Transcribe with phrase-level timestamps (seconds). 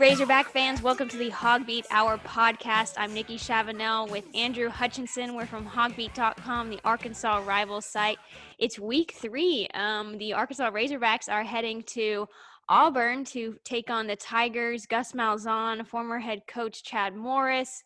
[0.00, 2.94] Razorback fans, welcome to the Hogbeat Hour podcast.
[2.98, 5.34] I'm Nikki Chavanel with Andrew Hutchinson.
[5.34, 8.18] We're from hogbeat.com, the Arkansas rival site.
[8.58, 9.66] It's week three.
[9.72, 12.28] Um, the Arkansas Razorbacks are heading to
[12.68, 14.84] Auburn to take on the Tigers.
[14.84, 17.82] Gus Malzahn, former head coach Chad Morris.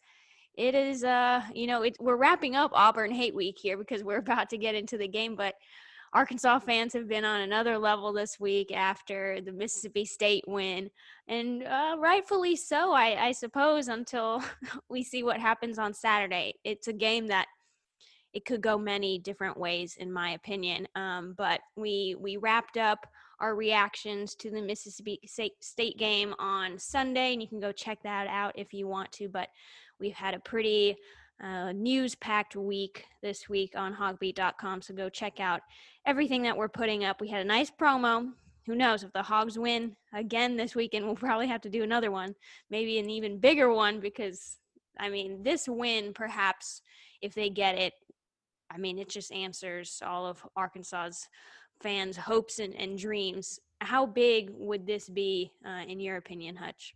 [0.56, 4.16] It is, uh, you know, it, we're wrapping up Auburn Hate Week here because we're
[4.26, 5.54] about to get into the game, but
[6.12, 10.90] Arkansas fans have been on another level this week after the Mississippi State win,
[11.28, 14.42] and uh, rightfully so, I, I suppose, until
[14.88, 16.54] we see what happens on Saturday.
[16.64, 17.46] It's a game that
[18.32, 20.88] it could go many different ways, in my opinion.
[20.94, 23.06] Um, but we we wrapped up
[23.40, 25.20] our reactions to the Mississippi
[25.60, 29.28] State game on Sunday, and you can go check that out if you want to.
[29.28, 29.48] But
[29.98, 30.96] we've had a pretty
[31.42, 34.82] uh, news packed week this week on hogbeat.com.
[34.82, 35.62] So go check out
[36.06, 37.20] everything that we're putting up.
[37.20, 38.32] We had a nice promo.
[38.66, 41.04] Who knows if the Hogs win again this weekend?
[41.04, 42.34] We'll probably have to do another one,
[42.70, 44.58] maybe an even bigger one, because
[44.98, 46.82] I mean, this win, perhaps
[47.22, 47.94] if they get it,
[48.70, 51.26] I mean, it just answers all of Arkansas's
[51.80, 53.58] fans' hopes and, and dreams.
[53.80, 56.94] How big would this be, uh, in your opinion, Hutch?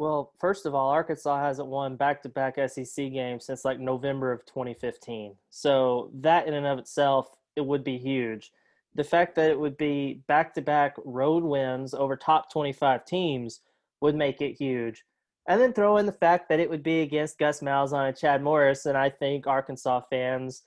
[0.00, 5.34] Well, first of all, Arkansas hasn't won back-to-back SEC games since like November of 2015.
[5.50, 8.50] So that in and of itself, it would be huge.
[8.94, 13.60] The fact that it would be back-to-back road wins over top 25 teams
[14.00, 15.04] would make it huge.
[15.46, 18.42] And then throw in the fact that it would be against Gus Malzahn and Chad
[18.42, 20.62] Morris, and I think Arkansas fans,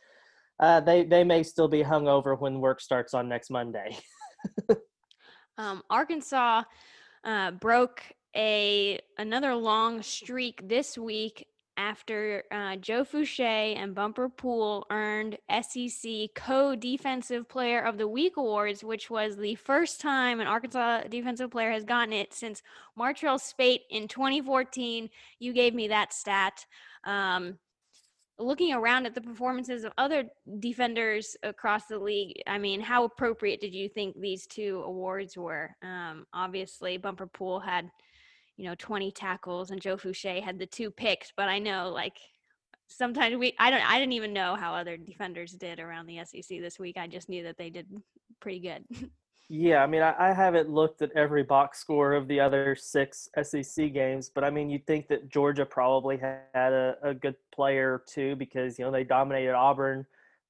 [0.60, 3.98] uh, they they may still be hungover when work starts on next Monday.
[5.58, 6.62] um, Arkansas
[7.24, 8.04] uh, broke
[8.36, 16.30] a another long streak this week after uh, Joe Foucha and Bumper Pool earned SEC
[16.36, 21.72] Co-Defensive Player of the Week awards, which was the first time an Arkansas defensive player
[21.72, 22.62] has gotten it since
[22.98, 25.10] Martrell Spaight in 2014.
[25.40, 26.66] You gave me that stat.
[27.06, 27.58] Um,
[28.38, 30.26] looking around at the performances of other
[30.60, 35.76] defenders across the league, I mean, how appropriate did you think these two awards were?
[35.82, 37.90] Um, obviously, Bumper Pool had–
[38.58, 42.18] you know 20 tackles and Joe Foucha had the two picks but I know like
[42.88, 46.60] sometimes we I don't I didn't even know how other defenders did around the SEC
[46.60, 47.88] this week I just knew that they did
[48.40, 48.84] pretty good
[49.50, 53.30] Yeah, I mean, I, I, haven't looked at every box score of the other six
[53.42, 58.02] SEC games, but I mean, you'd think that Georgia probably had a, a good player
[58.08, 60.06] too because you know they dominated Auburn,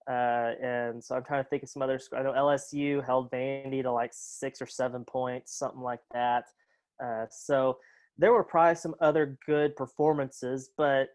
[0.08, 2.00] uh, and so I'm trying to think of some other.
[2.16, 6.46] I know LSU held Vandy to like six or seven points, something like that.
[7.04, 7.80] Uh, so
[8.18, 11.10] there were probably some other good performances, but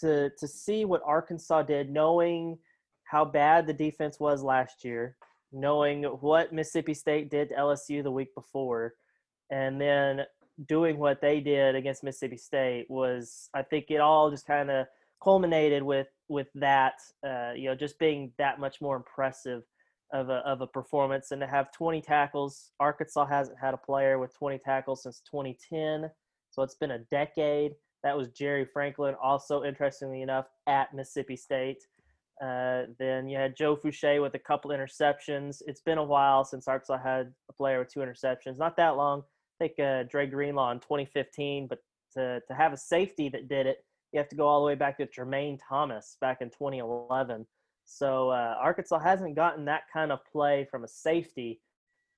[0.00, 2.58] to to see what Arkansas did, knowing
[3.04, 5.16] how bad the defense was last year,
[5.52, 8.94] knowing what Mississippi State did to LSU the week before,
[9.50, 10.22] and then
[10.66, 14.86] doing what they did against Mississippi State was, I think it all just kind of
[15.22, 16.94] culminated with with that,
[17.26, 19.62] uh, you know, just being that much more impressive
[20.12, 22.70] of a, of a performance and to have 20 tackles.
[22.80, 26.10] Arkansas hasn't had a player with 20 tackles since 2010,
[26.50, 27.72] so it's been a decade.
[28.04, 31.82] That was Jerry Franklin, also interestingly enough, at Mississippi State.
[32.42, 35.60] Uh, then you had Joe Foucha with a couple interceptions.
[35.66, 38.58] It's been a while since Arkansas had a player with two interceptions.
[38.58, 39.22] Not that long.
[39.60, 41.80] I think uh, Dre Greenlaw in 2015, but
[42.14, 43.78] to, to have a safety that did it,
[44.12, 47.44] you have to go all the way back to Tramain Thomas back in 2011.
[47.88, 51.60] So uh, Arkansas hasn't gotten that kind of play from a safety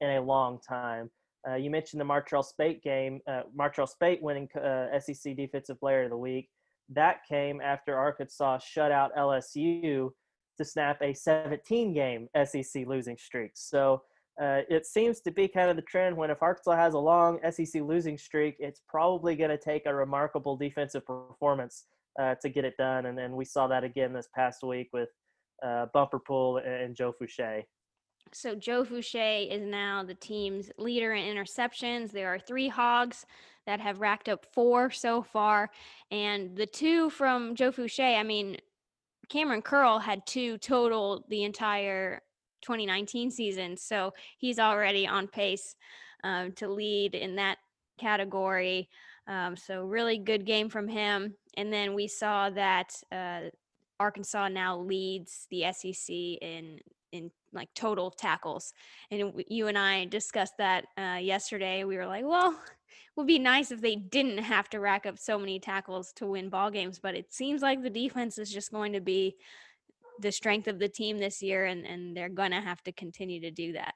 [0.00, 1.10] in a long time.
[1.48, 6.04] Uh, you mentioned the Martrell Spaight game, uh, Martrell Spaight winning uh, SEC Defensive Player
[6.04, 6.48] of the Week.
[6.88, 10.10] That came after Arkansas shut out LSU
[10.58, 13.52] to snap a 17 game SEC losing streak.
[13.54, 14.02] So
[14.42, 17.38] uh, it seems to be kind of the trend when if Arkansas has a long
[17.48, 21.84] SEC losing streak, it's probably going to take a remarkable defensive performance
[22.20, 23.06] uh, to get it done.
[23.06, 25.08] And then we saw that again this past week with
[25.62, 27.64] uh, Bumper Pool and Joe Foucha.
[28.32, 32.12] So Joe Foucha is now the team's leader in interceptions.
[32.12, 33.26] There are three hogs
[33.66, 35.70] that have racked up four so far,
[36.10, 38.18] and the two from Joe Fouché.
[38.18, 38.56] I mean,
[39.28, 42.22] Kamren Curl had two total the entire
[42.62, 45.76] 2019 season, so he's already on pace
[46.24, 47.58] um, to lead in that
[47.98, 48.88] category.
[49.26, 51.34] Um, so really good game from him.
[51.56, 53.50] And then we saw that uh,
[54.00, 56.80] Arkansas now leads the SEC in
[57.12, 58.72] in like total tackles.
[59.10, 61.84] And you and I discussed that uh, yesterday.
[61.84, 62.56] We were like, well, it
[63.16, 66.48] would be nice if they didn't have to rack up so many tackles to win
[66.48, 67.00] ball games.
[67.00, 69.36] But it seems like the defense is just going to be
[70.20, 73.40] the strength of the team this year, and, and they're going to have to continue
[73.40, 73.94] to do that.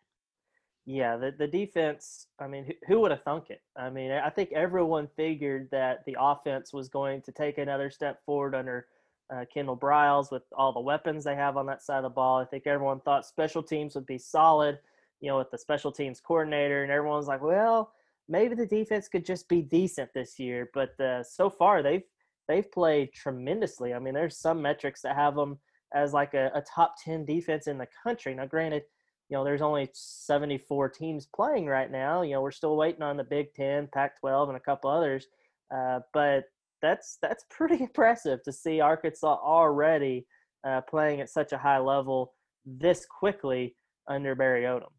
[0.87, 3.63] Yeah, the, the defense, I mean, who, who would have thunk it?
[3.77, 8.23] I mean, I think everyone figured that the offense was going to take another step
[8.27, 8.87] forward under
[9.33, 12.39] uh, Kendall Briles with all the weapons they have on that side of the ball.
[12.39, 14.79] I think everyone thought special teams would be solid,
[15.21, 17.93] you know, with the special teams coordinator, and everyone's like, well,
[18.29, 20.71] maybe the defense could just be decent this year.
[20.75, 22.03] But uh, so far, they've
[22.49, 23.95] they've played tremendously.
[23.95, 25.59] I mean, there's some metrics that have them
[25.95, 28.35] as like a, a top 10 defense in the country.
[28.35, 28.83] Now, granted,
[29.31, 32.23] you know, there's only 74 teams playing right now.
[32.23, 35.27] You know, we're still waiting on the Big Ten, Pac-12, and a couple others.
[35.75, 36.45] Uh, but
[36.85, 40.27] that's that's pretty impressive to see Arkansas already
[40.67, 42.33] uh, playing at such a high level
[42.65, 43.77] this quickly
[44.07, 44.91] under Barry Odom.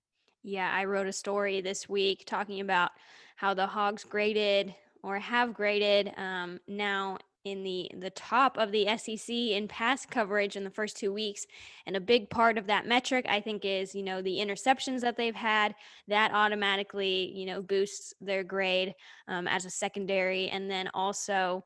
[0.43, 2.91] Yeah, I wrote a story this week talking about
[3.35, 4.73] how the Hogs graded
[5.03, 10.55] or have graded um, now in the the top of the SEC in pass coverage
[10.55, 11.45] in the first two weeks,
[11.85, 15.15] and a big part of that metric I think is you know the interceptions that
[15.15, 15.75] they've had.
[16.07, 18.93] That automatically you know boosts their grade
[19.27, 21.63] um, as a secondary, and then also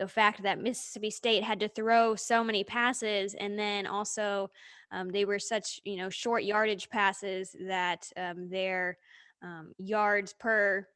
[0.00, 4.50] the fact that Mississippi State had to throw so many passes, and then also
[4.90, 8.96] um, they were such you know short yardage passes that um, their
[9.42, 10.88] um, yards per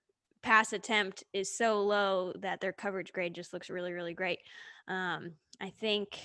[0.42, 4.40] pass attempt is so low that their coverage grade just looks really, really great.
[4.88, 6.18] Um, I think,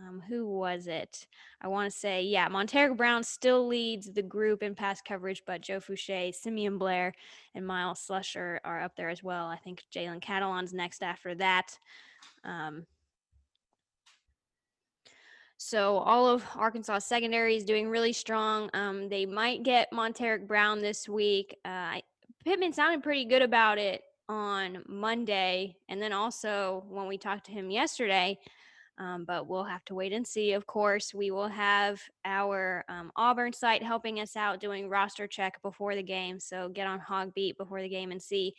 [0.00, 1.26] um, who was it?
[1.60, 5.60] I want to say, yeah, Montaric Brown still leads the group in pass coverage, but
[5.60, 7.12] Joe Foucha, Simeon Blair,
[7.54, 9.46] and Myles Slusher are up there as well.
[9.46, 11.78] I think Jalen Catalon's next after that.
[12.44, 12.86] Um,
[15.58, 18.70] so all of Arkansas secondary is doing really strong.
[18.72, 21.58] Um, they might get Montaric Brown this week.
[21.64, 22.00] Uh,
[22.44, 27.52] Pittman sounded pretty good about it on Monday, and then also when we talked to
[27.52, 28.38] him yesterday.
[29.00, 30.52] Um, but we'll have to wait and see.
[30.52, 35.60] Of course, we will have our um, Auburn site helping us out doing roster check
[35.62, 36.38] before the game.
[36.38, 38.54] So get on Hogbeat before the game and see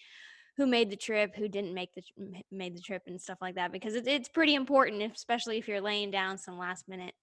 [0.57, 2.01] who made the trip, who didn't make the
[2.51, 3.71] made the trip, and stuff like that.
[3.71, 7.13] Because it, it's pretty important, especially if you're laying down some last minute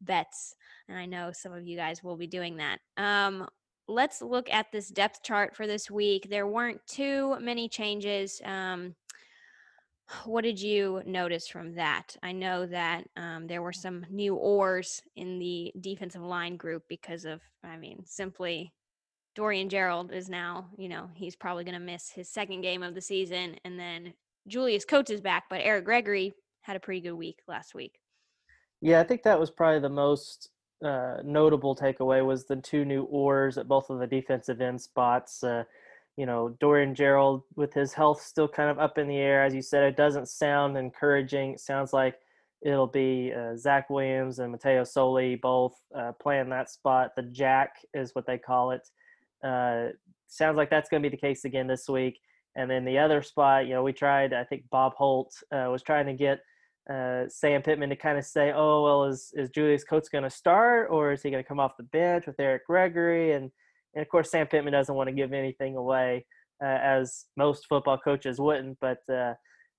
[0.00, 0.56] bets.
[0.88, 2.78] And I know some of you guys will be doing that.
[2.96, 3.46] Um,
[3.88, 6.28] let's look at this depth chart for this week.
[6.30, 8.40] There weren't too many changes.
[8.42, 8.94] Um,
[10.24, 12.16] what did you notice from that?
[12.22, 17.24] I know that um, there were some new oars in the defensive line group because
[17.24, 18.72] of, I mean, simply
[19.34, 22.94] Dorian Gerald is now, you know, he's probably going to miss his second game of
[22.94, 23.56] the season.
[23.64, 24.12] And then
[24.46, 27.98] Julius Coates is back, but Eric Gregory had a pretty good week last week.
[28.80, 30.50] Yeah, I think that was probably the most
[30.84, 35.42] uh, notable takeaway was the two new oars at both of the defensive end spots.
[35.42, 35.64] Uh,
[36.16, 39.44] you know, Dorian Gerald with his health still kind of up in the air.
[39.44, 41.54] As you said, it doesn't sound encouraging.
[41.54, 42.16] It sounds like
[42.62, 47.10] it'll be uh, Zach Williams and Mataio Soli both uh, playing that spot.
[47.16, 48.88] The jack is what they call it.
[49.42, 49.88] Uh,
[50.28, 52.18] sounds like that's going to be the case again this week.
[52.56, 55.82] And then the other spot, you know, we tried, I think Bob Holt uh, was
[55.82, 56.40] trying to get–
[56.90, 60.30] uh, Sam Pittman to kind of say, oh, well, is, is Julius Coates going to
[60.30, 63.32] start or is he going to come off the bench with Eric Gregory?
[63.32, 63.50] And,
[63.94, 66.26] and of course, Sam Pittman doesn't want to give anything away,
[66.62, 68.78] uh, as most football coaches wouldn't.
[68.80, 69.34] But uh,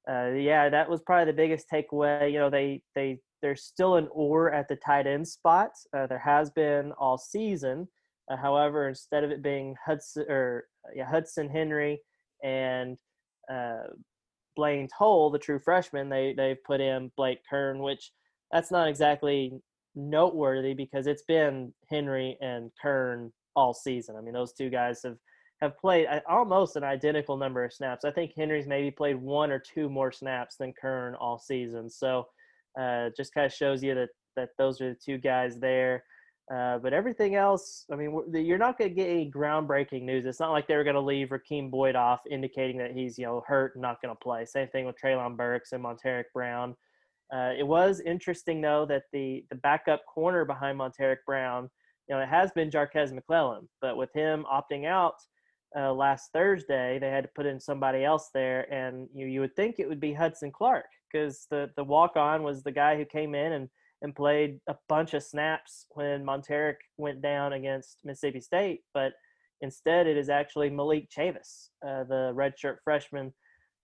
[0.09, 2.31] uh, yeah, that was probably the biggest takeaway.
[2.31, 5.72] You know, they, they, there's still an or at the tight end spot.
[5.95, 7.88] Uh, there has been all season.
[8.31, 12.00] Uh, however, instead of it being Hudson or yeah, Hudson Henry
[12.43, 12.98] and
[14.55, 18.12] Blaine Toll, the true freshman, they they've put in Blake Kern, which
[18.51, 19.51] that's not exactly
[19.95, 24.15] noteworthy because it's been Henry and Kern all season.
[24.15, 25.17] I mean, those two guys have
[25.62, 28.03] have played almost an identical number of snaps.
[28.03, 31.89] I think Henry's maybe played one or two more snaps than Kern all season.
[31.89, 32.27] So,
[32.79, 36.03] uh, just kind of shows you that that those are the two guys there.
[36.53, 40.25] Uh, but everything else, I mean, you're not going to get any groundbreaking news.
[40.25, 43.25] It's not like they were going to leave Rakeem Boyd off, indicating that he's you
[43.25, 44.45] know hurt and not going to play.
[44.45, 46.75] Same thing with Treylon Burks and Montaric Brown.
[47.33, 51.69] Uh, it was interesting though that the the backup corner behind Montaric Brown,
[52.07, 55.15] you know, it has been Jarques McClellion, but with him opting out
[55.77, 59.55] uh, last Thursday, they had to put in somebody else there, and you you would
[59.55, 63.05] think it would be Hudson Clark because the the walk on was the guy who
[63.05, 63.69] came in and
[64.01, 69.13] and played a bunch of snaps when Montaric went down against Mississippi State, but
[69.62, 73.33] instead it is actually Malik Chavis, uh, the redshirt freshman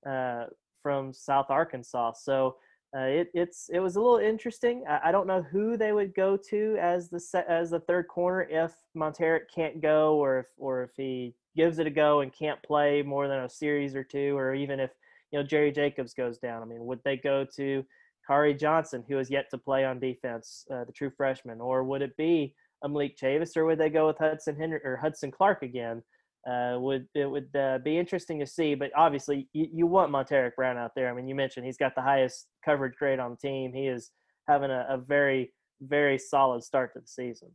[0.07, 0.45] uh,
[0.83, 2.13] from South Arkansas.
[2.21, 2.55] So
[2.95, 4.83] uh, it, it's it was a little interesting.
[4.87, 8.09] I, I, don't know who they would go to as the set, as the third
[8.09, 12.33] corner if Montaric can't go, or if or if he gives it a go and
[12.33, 14.91] can't play more than a series or two, or even if
[15.31, 16.61] you know Jerry Jacobs goes down.
[16.61, 17.85] I mean, would they go to
[18.29, 22.01] Khari Johnson, who has yet to play on defense, uh, the true freshman, or would
[22.01, 26.03] it be Malik Chavis, or would they go with Hudson Henry or Hudson Clark again?
[26.49, 30.55] Uh, would it would uh, be interesting to see, but obviously you, you want Montaric
[30.55, 31.09] Brown out there.
[31.09, 33.73] I mean, you mentioned he's got the highest coverage grade on the team.
[33.73, 34.09] He is
[34.47, 37.49] having a, a very very solid start to the season.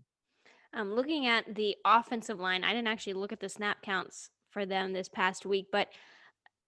[0.75, 4.67] Um, looking at the offensive line, I didn't actually look at the snap counts for
[4.67, 5.89] them this past week, but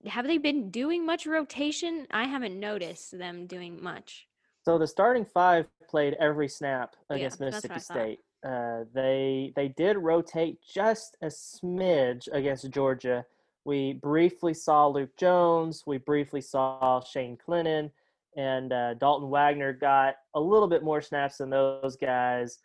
[0.07, 2.07] have they been doing much rotation?
[2.11, 4.27] I haven't noticed them doing much.
[4.65, 8.19] So the starting five played every snap against yeah, Mississippi State.
[8.47, 13.25] Uh, they they did rotate just a smidge against Georgia.
[13.65, 15.83] We briefly saw Luke Jones.
[15.87, 17.91] We briefly saw Shane Clenin,
[18.37, 22.59] and uh, Dalton Wagner got a little bit more snaps than those guys.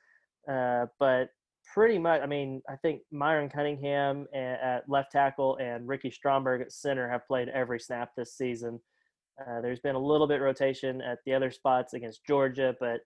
[0.49, 1.29] Uh, but
[1.73, 6.71] pretty much, I mean, I think Myron Cunningham at left tackle and Ricky Stromberg at
[6.71, 8.79] center have played every snap this season.
[9.41, 12.99] Uh, there's been a little bit rotation at the other spots against Georgia, but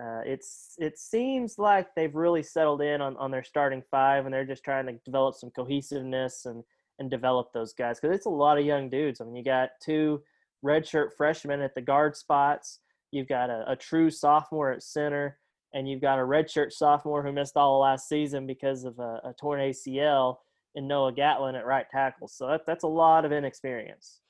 [0.00, 4.32] uh, it's it seems like they've really settled in on, on their starting five, and
[4.32, 6.62] they're just trying to develop some cohesiveness and
[6.98, 9.20] and develop those guys because it's a lot of young dudes.
[9.20, 10.22] I mean, you got two
[10.64, 15.38] redshirt freshmen at the guard spots, you've got a, a true sophomore at center,
[15.74, 19.34] and you've got a redshirt sophomore who missed all last season because of a, a
[19.38, 20.36] torn ACL
[20.74, 22.28] in Noah Gatlin at right tackle.
[22.28, 24.20] So that, that's a lot of inexperience.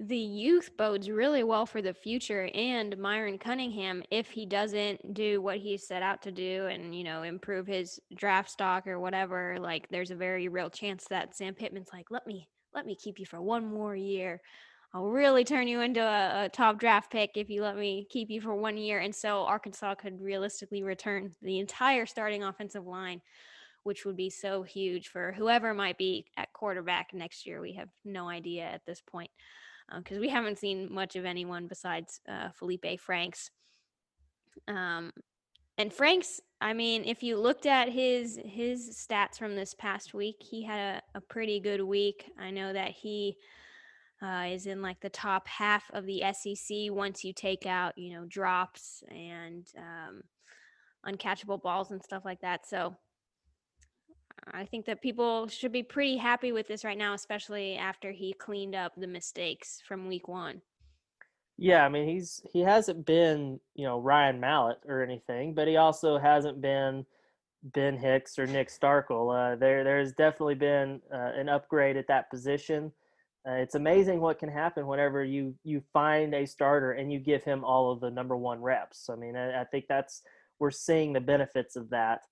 [0.00, 5.40] The youth bodes really well for the future and Myron Cunningham if he doesn't do
[5.42, 9.58] what he set out to do and you know improve his draft stock or whatever
[9.60, 13.18] like there's a very real chance that Sam Pittman's like let me let me keep
[13.18, 14.40] you for one more year
[14.94, 18.28] I'll really turn you into a, a, top draft pick if you let me keep
[18.28, 18.98] you for one year.
[18.98, 23.22] And so Arkansas could realistically return the entire starting offensive line,
[23.84, 27.62] which would be so huge for whoever might be at quarterback next year.
[27.62, 29.30] We have no idea at this point
[29.96, 33.50] because uh, we haven't seen much of anyone besides uh, Felipe Franks.
[34.68, 35.12] Um,
[35.78, 40.36] and Franks, I mean, if you looked at his his stats from this past week,
[40.38, 42.30] he had a, a pretty good week.
[42.38, 43.36] I know that he
[44.22, 48.14] uh, is in like the top half of the SEC once you take out, you
[48.14, 50.22] know, drops and um,
[51.06, 52.66] uncatchable balls and stuff like that.
[52.66, 52.96] So
[54.50, 58.32] I think that people should be pretty happy with this right now, especially after he
[58.32, 60.62] cleaned up the mistakes from week one.
[61.58, 65.76] Yeah, I mean he's he hasn't been you know Ryan Mallett or anything, but he
[65.76, 67.06] also hasn't been
[67.62, 69.54] Ben Hicks or Nick Starkel.
[69.54, 72.90] Uh, there there's definitely been uh, an upgrade at that position.
[73.46, 77.44] Uh, it's amazing what can happen whenever you you find a starter and you give
[77.44, 79.08] him all of the number one reps.
[79.10, 80.22] I mean, I, I think that's
[80.58, 82.22] we're seeing the benefits of that.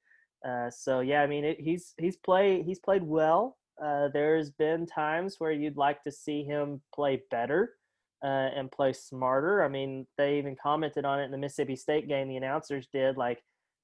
[0.47, 3.57] Uh, so yeah, I mean, it, he's he's played he's played well.
[3.83, 7.75] Uh, there's been times where you'd like to see him play better
[8.23, 9.63] uh, and play smarter.
[9.63, 12.29] I mean, they even commented on it in the Mississippi State game.
[12.29, 13.43] The announcers did like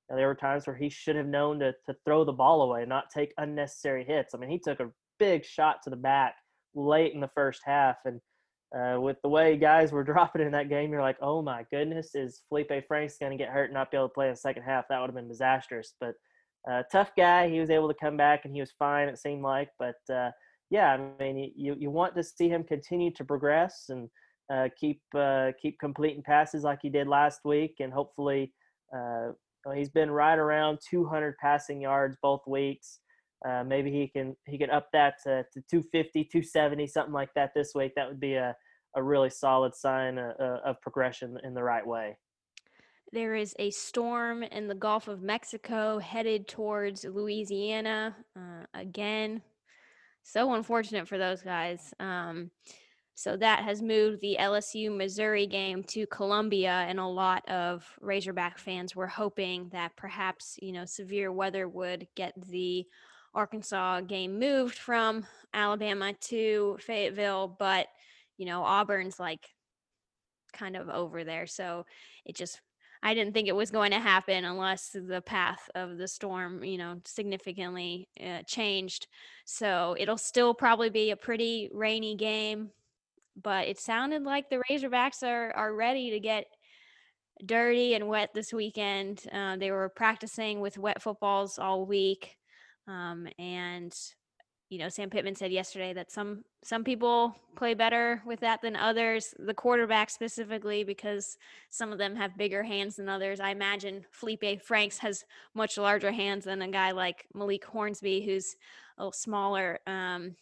[0.08, 3.10] there were times where he should have known to to throw the ball away, not
[3.10, 4.34] take unnecessary hits.
[4.34, 6.36] I mean, he took a big shot to the back
[6.74, 7.96] late in the first half.
[8.04, 8.20] And
[8.76, 12.14] uh, with the way guys were dropping in that game, you're like, oh my goodness,
[12.14, 14.38] is Felipe Franks going to get hurt and not be able to play in the
[14.38, 14.86] second half?
[14.88, 15.94] That would have been disastrous.
[16.00, 16.14] But
[16.70, 17.48] uh, tough guy.
[17.48, 19.70] He was able to come back and he was fine, it seemed like.
[19.78, 20.30] But uh,
[20.70, 24.08] yeah, I mean, you, you want to see him continue to progress and
[24.52, 27.76] uh, keep uh, keep completing passes like he did last week.
[27.80, 28.52] And hopefully,
[28.96, 29.32] uh,
[29.74, 33.00] he's been right around 200 passing yards both weeks.
[33.46, 37.52] Uh, maybe he can he can up that to, to 250, 270, something like that
[37.54, 37.92] this week.
[37.96, 38.56] That would be a,
[38.96, 42.16] a really solid sign of, of progression in the right way.
[43.12, 49.42] There is a storm in the Gulf of Mexico headed towards Louisiana uh, again.
[50.22, 51.94] So unfortunate for those guys.
[52.00, 52.50] Um,
[53.14, 58.58] so that has moved the LSU Missouri game to Columbia, and a lot of Razorback
[58.58, 62.84] fans were hoping that perhaps you know severe weather would get the
[63.34, 67.86] Arkansas game moved from Alabama to Fayetteville, but
[68.36, 69.48] you know, Auburn's like
[70.52, 71.46] kind of over there.
[71.46, 71.86] So
[72.24, 72.60] it just
[73.06, 76.76] I didn't think it was going to happen unless the path of the storm, you
[76.76, 79.06] know, significantly uh, changed.
[79.44, 82.70] So it'll still probably be a pretty rainy game,
[83.40, 86.46] but it sounded like the Razorbacks are are ready to get
[87.44, 89.22] dirty and wet this weekend.
[89.32, 92.34] Uh, they were practicing with wet footballs all week.
[92.88, 93.94] Um, and
[94.68, 98.74] you know, Sam Pittman said yesterday that some some people play better with that than
[98.74, 99.32] others.
[99.38, 101.38] The quarterback specifically, because
[101.70, 103.38] some of them have bigger hands than others.
[103.38, 108.56] I imagine Felipe Franks has much larger hands than a guy like Malik Hornsby, who's
[108.98, 109.78] a little smaller.
[109.86, 110.34] Um,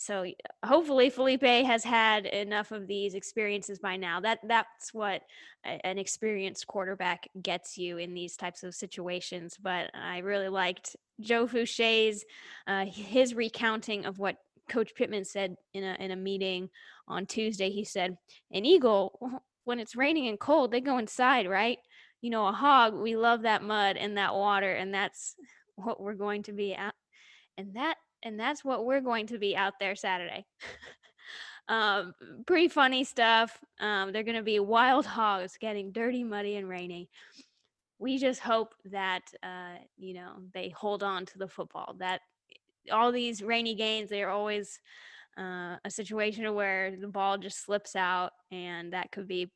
[0.00, 0.24] so
[0.64, 4.18] hopefully Felipe has had enough of these experiences by now.
[4.18, 5.20] That that's what
[5.62, 9.58] an experienced quarterback gets you in these types of situations.
[9.60, 12.24] But I really liked Joe Foucha's
[12.66, 14.38] uh, his recounting of what
[14.70, 16.70] Coach Pittman said in a in a meeting
[17.06, 17.68] on Tuesday.
[17.68, 18.16] He said,
[18.50, 21.76] "An eagle, when it's raining and cold, they go inside, right?
[22.22, 25.34] You know, a hog, we love that mud and that water, and that's
[25.76, 26.94] what we're going to be at."
[27.58, 30.44] And that and that's what we're going to be out there Saturday.
[31.68, 32.14] um,
[32.46, 33.58] pretty funny stuff.
[33.78, 37.08] Um, they're going to be wild hogs getting dirty, muddy, and rainy.
[37.98, 41.94] We just hope that uh, you know they hold on to the football.
[41.98, 42.20] That
[42.90, 44.80] all these rainy games, they're always
[45.38, 49.50] uh, a situation where the ball just slips out, and that could be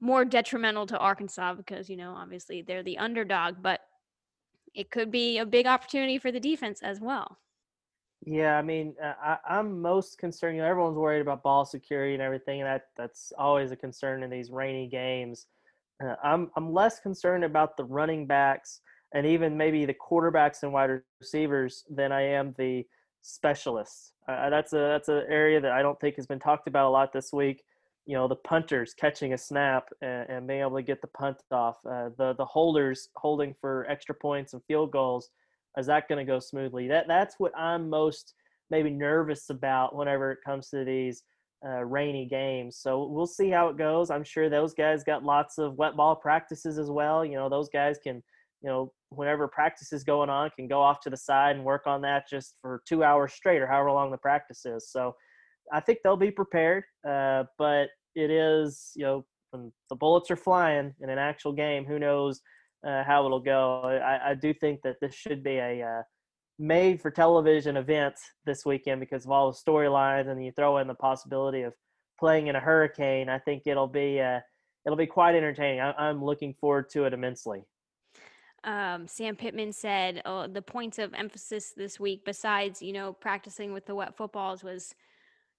[0.00, 3.80] more detrimental to Arkansas because you know obviously they're the underdog, but
[4.74, 7.38] it could be a big opportunity for the defense as well.
[8.24, 10.56] Yeah, I mean, uh, I, I'm most concerned.
[10.56, 14.22] You know, everyone's worried about ball security and everything, and that that's always a concern
[14.22, 15.46] in these rainy games.
[16.04, 18.80] Uh, I'm I'm less concerned about the running backs
[19.14, 22.86] and even maybe the quarterbacks and wide receivers than I am the
[23.22, 24.12] specialists.
[24.28, 26.90] Uh, that's a that's an area that I don't think has been talked about a
[26.90, 27.64] lot this week.
[28.06, 31.38] You know, the punters catching a snap and, and being able to get the punt
[31.50, 35.30] off, uh, the the holders holding for extra points and field goals
[35.78, 36.88] is that going to go smoothly?
[36.88, 38.34] That that's what I'm most
[38.70, 41.22] maybe nervous about whenever it comes to these
[41.64, 42.78] uh, rainy games.
[42.78, 44.10] So we'll see how it goes.
[44.10, 47.24] I'm sure those guys got lots of wet ball practices as well.
[47.24, 48.22] You know, those guys can,
[48.62, 51.86] you know, whenever practice is going on, can go off to the side and work
[51.86, 54.90] on that just for two hours straight or however long the practice is.
[54.90, 55.14] So
[55.72, 56.84] I think they'll be prepared.
[57.06, 61.84] Uh, but it is, you know, when the bullets are flying in an actual game,
[61.84, 62.40] who knows
[62.86, 63.82] uh, how it'll go.
[63.82, 66.02] I, I, do think that this should be a uh,
[66.58, 70.86] made for television event this weekend because of all the storylines, and you throw in
[70.86, 71.74] the possibility of
[72.18, 73.28] playing in a hurricane.
[73.28, 74.40] I think it'll be uh,
[74.86, 75.80] it'll be quite entertaining.
[75.80, 77.62] I, am looking forward to it immensely.
[78.62, 83.72] Um, Sam Pittman said oh, the points of emphasis this week, besides you know practicing
[83.72, 84.94] with the wet footballs, was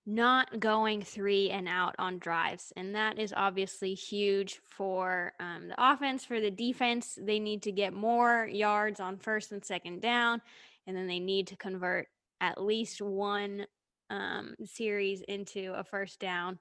[0.05, 2.73] not going three and out on drives.
[2.75, 6.25] And that is obviously huge for um, the offense.
[6.25, 10.41] For the defense, they need to get more yards on first and second down.
[10.87, 12.07] And then they need to convert
[12.39, 13.67] at least one
[14.09, 16.57] um, series into a first down.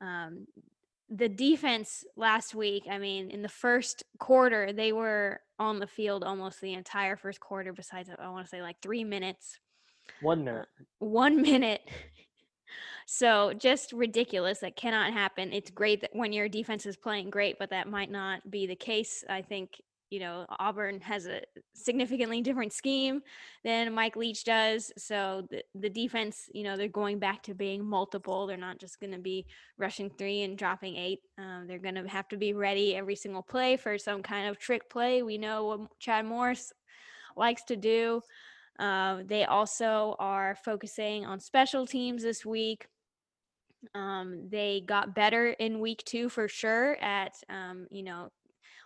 [0.00, 0.46] Um,
[1.08, 6.22] the defense last week, I mean, in the first quarter, they were on the field
[6.22, 9.58] almost the entire first quarter, besides, I want to say, like three minutes.
[10.22, 10.68] One minute.
[11.00, 11.80] One minute
[13.12, 14.60] so just ridiculous.
[14.60, 15.52] That cannot happen.
[15.52, 18.76] It's great that when your defense is playing great, but that might not be the
[18.76, 19.24] case.
[19.28, 21.40] I think you know Auburn has a
[21.74, 23.20] significantly different scheme
[23.64, 24.92] than Mike Leach does.
[24.96, 28.46] So the, the defense, you know, they're going back to being multiple.
[28.46, 29.44] They're not just going to be
[29.76, 31.18] rushing three and dropping eight.
[31.36, 34.56] Um, they're going to have to be ready every single play for some kind of
[34.56, 35.24] trick play.
[35.24, 36.72] We know what Chad Morris
[37.36, 38.22] likes to do.
[38.78, 42.86] Uh, they also are focusing on special teams this week.
[43.94, 48.30] Um, they got better in week two for sure at, um, you know,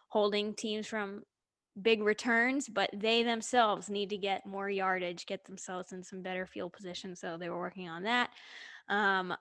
[0.09, 1.23] holding teams from
[1.81, 6.47] big returns, but they themselves need to get more yardage, get themselves in some better
[6.47, 7.17] field position.
[7.17, 8.31] So they were working on that.
[8.89, 9.35] Um,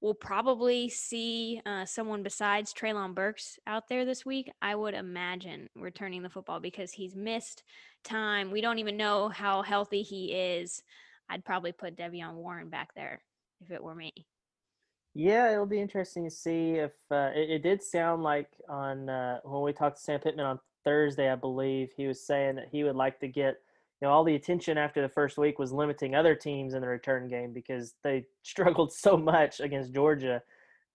[0.00, 4.50] we'll probably see uh, someone besides Treylon Burks out there this week.
[4.60, 7.62] I would imagine returning the football because he's missed
[8.04, 8.50] time.
[8.50, 10.82] We don't even know how healthy he is.
[11.28, 13.22] I'd probably put De'Vion Warren back there
[13.60, 14.12] if it were me.
[15.14, 19.40] Yeah, it'll be interesting to see if uh, it, it, did sound like on uh,
[19.44, 22.82] when we talked to Sam Pittman on Thursday, I believe he was saying that he
[22.82, 23.56] would like to get
[24.00, 26.88] you know all the attention after the first week was limiting other teams in the
[26.88, 30.40] return game because they struggled so much against Georgia,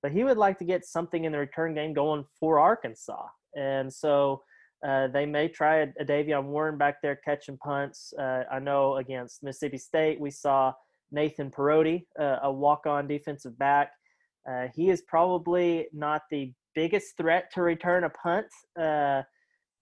[0.02, 3.92] but he would like to get something in the return game going for Arkansas, and
[3.92, 4.44] so.
[4.88, 8.14] Uh, they may try a, a De'Vion Warren back there catching punts.
[8.14, 10.72] Uh, I know against Mississippi State, we saw
[11.12, 13.94] Nathan Parodi, uh, a walk-on defensive back.
[14.50, 18.48] Uh, he is probably not the biggest threat to return a punt,
[18.80, 19.22] uh,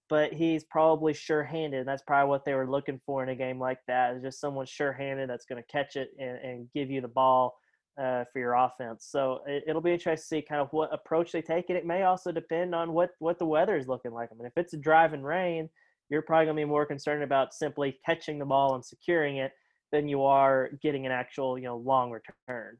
[0.09, 1.81] but he's probably sure-handed.
[1.81, 4.21] And That's probably what they were looking for in a game like that.
[4.21, 7.55] Just someone sure-handed that's going to catch it and, and, give you the ball
[7.99, 9.07] uh, for your offense.
[9.09, 11.85] So it, will be interesting to see kind of what approach they take, and it
[11.85, 14.29] may also depend on what what the weather is looking like.
[14.31, 15.69] I mean, if it's a driving rain,
[16.09, 19.51] you're probably going to be more concerned about simply catching the ball and securing it
[19.91, 22.77] than you are getting an actual you know long return.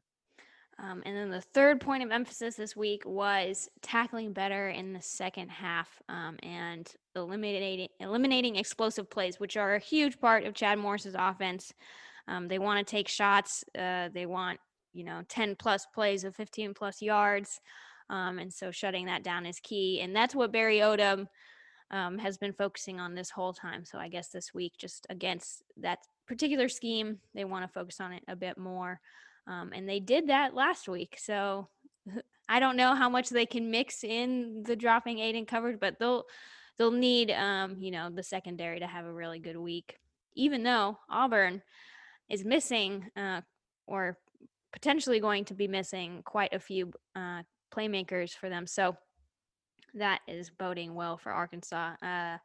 [0.78, 5.00] Um, and then the third point of emphasis this week was tackling better in the
[5.00, 10.78] second half um, and eliminating eliminating explosive plays, which are a huge part of Chad
[10.78, 11.72] Morris's offense.
[12.28, 13.64] Um, they want to take shots.
[13.78, 14.60] Uh, they want
[14.92, 17.60] you know 10 plus plays of 15 plus yards.
[18.10, 20.00] Um, and so shutting that down is key.
[20.00, 21.26] And that's what Barry Odom
[21.90, 23.84] um, has been focusing on this whole time.
[23.84, 28.12] So I guess this week, just against that particular scheme, they want to focus on
[28.12, 29.00] it a bit more.
[29.46, 31.16] Um, and they did that last week.
[31.20, 31.68] So
[32.48, 35.98] I don't know how much they can mix in the dropping eight and coverage, but
[35.98, 36.24] they'll
[36.78, 39.98] they'll need um, you know the secondary to have a really good week.
[40.34, 41.62] Even though Auburn
[42.28, 43.40] is missing uh,
[43.86, 44.18] or
[44.72, 47.42] potentially going to be missing quite a few uh,
[47.74, 48.66] playmakers for them.
[48.66, 48.96] So
[49.94, 51.94] that is boding well for Arkansas.
[52.02, 52.36] Uh,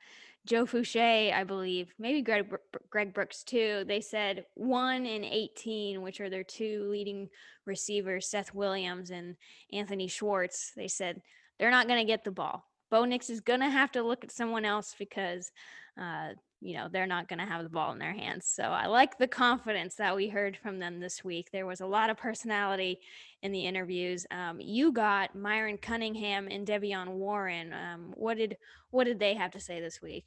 [0.45, 2.51] Joe Foucha, I believe, maybe Greg,
[2.89, 3.83] Greg Brooks too.
[3.87, 7.29] They said one in 18, which are their two leading
[7.65, 9.35] receivers, Seth Williams and
[9.71, 10.71] Anthony Schwartz.
[10.75, 11.21] They said
[11.59, 12.65] they're not going to get the ball.
[12.89, 15.51] Bo Nix is going to have to look at someone else because
[15.99, 16.29] uh,
[16.61, 18.45] you know, they're not going to have the ball in their hands.
[18.45, 21.49] So I like the confidence that we heard from them this week.
[21.51, 22.99] There was a lot of personality
[23.41, 24.27] in the interviews.
[24.29, 27.73] Um, you got Myron Cunningham and De'Vion Warren.
[27.73, 28.57] Um, what did
[28.91, 30.25] what did they have to say this week?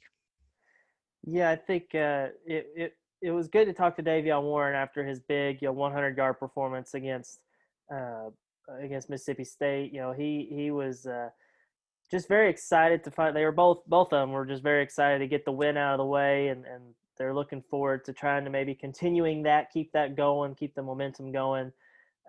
[1.25, 5.05] Yeah, I think uh, it, it it was good to talk to De'Vion Warren after
[5.05, 7.39] his big, you know, 100 yard performance against
[7.93, 8.29] uh,
[8.81, 9.93] against Mississippi State.
[9.93, 11.05] You know, he he was.
[11.05, 11.29] Uh,
[12.11, 15.19] just very excited to find they were both both of them were just very excited
[15.19, 16.83] to get the win out of the way and and
[17.17, 21.31] they're looking forward to trying to maybe continuing that keep that going keep the momentum
[21.31, 21.71] going.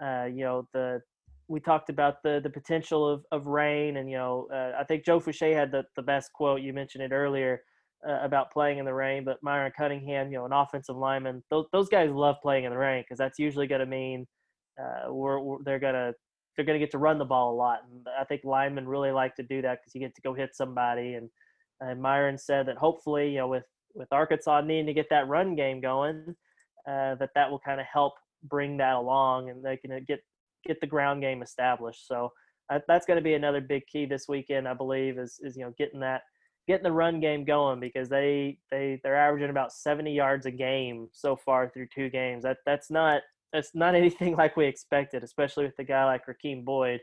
[0.03, 1.01] Uh, you know the
[1.49, 5.05] we talked about the the potential of, of rain and you know uh, I think
[5.05, 7.63] Joe Foucha had the, the best quote you mentioned it earlier
[8.07, 11.67] uh, about playing in the rain but Myron Cunningham you know an offensive lineman those,
[11.73, 14.27] those guys love playing in the rain because that's usually going to mean
[14.79, 16.13] uh, we're, we're, they're going to
[16.57, 17.81] they're going to get to run the ball a lot.
[17.91, 20.55] And I think linemen really like to do that because you get to go hit
[20.55, 21.15] somebody.
[21.15, 21.29] And,
[21.81, 23.65] and Myron said that hopefully, you know, with,
[23.95, 26.35] with Arkansas needing to get that run game going,
[26.89, 28.15] uh, that that will kind of help
[28.45, 30.21] bring that along and they can uh, get,
[30.67, 32.07] get the ground game established.
[32.07, 32.33] So
[32.71, 35.65] uh, that's going to be another big key this weekend, I believe, is, is, you
[35.65, 36.23] know, getting that,
[36.67, 41.09] getting the run game going because they, they, they're averaging about 70 yards a game
[41.13, 42.43] so far through two games.
[42.43, 46.65] That that's not, it's not anything like we expected, especially with the guy like Rakeem
[46.65, 47.01] Boyd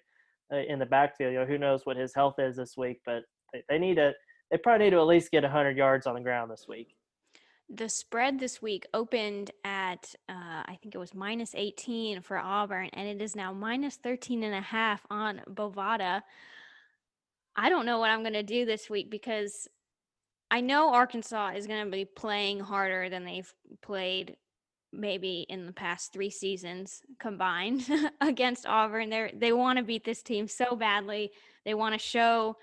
[0.52, 1.34] uh, in the backfield.
[1.34, 4.14] You know, who knows what his health is this week, but they, they need to
[4.52, 6.96] they probably need to at least get 100 yards on the ground this week.
[7.70, 12.90] The spread this week opened at uh, I think it was minus 18 for Auburn,
[12.94, 16.22] and it is now minus 13 and a half on Bovada.
[17.56, 19.68] I don't know what I'm going to do this week because
[20.52, 23.52] I know Arkansas is going to be playing harder than they've
[23.82, 24.36] played
[24.94, 27.90] maybe in the past three seasons combined
[28.22, 29.10] against Auburn.
[29.10, 31.32] They they want to beat this team so badly.
[31.66, 32.58] They want to show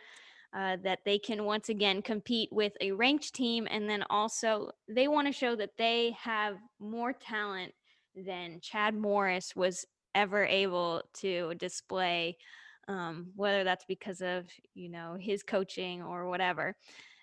[0.54, 5.08] uh, that they can once again compete with a ranked team, and then also they
[5.08, 7.72] want to show that they have more talent
[8.14, 12.36] than Chad Morris was ever able to display.
[12.88, 16.76] Um, whether that's because of you know his coaching or whatever.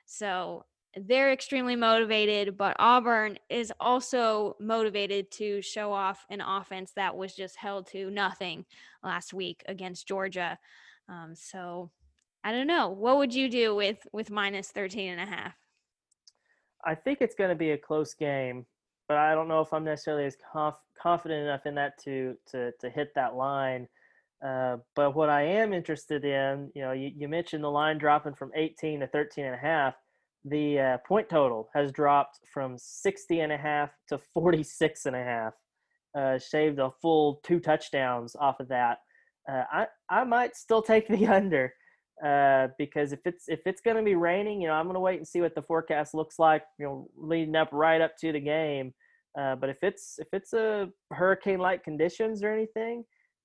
[0.06, 0.64] So
[1.06, 7.36] they're extremely motivated, but Auburn is also motivated to show off an offense that was
[7.36, 8.66] just held to nothing
[9.04, 10.58] last week against Georgia.
[11.10, 11.92] Um, so
[12.44, 12.90] I don't know.
[12.90, 15.56] What would you do with with minus 13 and a half?
[16.86, 18.66] I think it's going to be a close game,
[19.08, 22.72] but I don't know if I'm necessarily as conf- confident enough in that to to
[22.80, 23.88] to hit that line.
[24.46, 28.36] Uh, but what I am interested in, you know, you, you mentioned the line dropping
[28.36, 29.96] from 18 to 13 and a half
[30.50, 35.24] the uh, point total has dropped from 60 and a half to 46 and a
[35.24, 35.54] half
[36.18, 39.00] uh, shaved a full two touchdowns off of that.
[39.50, 41.74] Uh, I, I might still take the under
[42.26, 45.00] uh, because if it's if it's going to be raining you know i'm going to
[45.00, 48.32] wait and see what the forecast looks like you know leading up right up to
[48.32, 48.94] the game.
[49.40, 53.04] Uh, but if it's if it's a hurricane like conditions or anything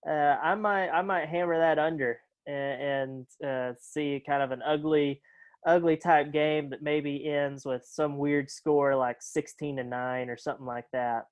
[0.08, 5.20] uh, i might i might hammer that under and, and see kind of an ugly
[5.66, 10.36] ugly type game that maybe ends with some weird score like 16 to 9 or
[10.36, 11.26] something like that.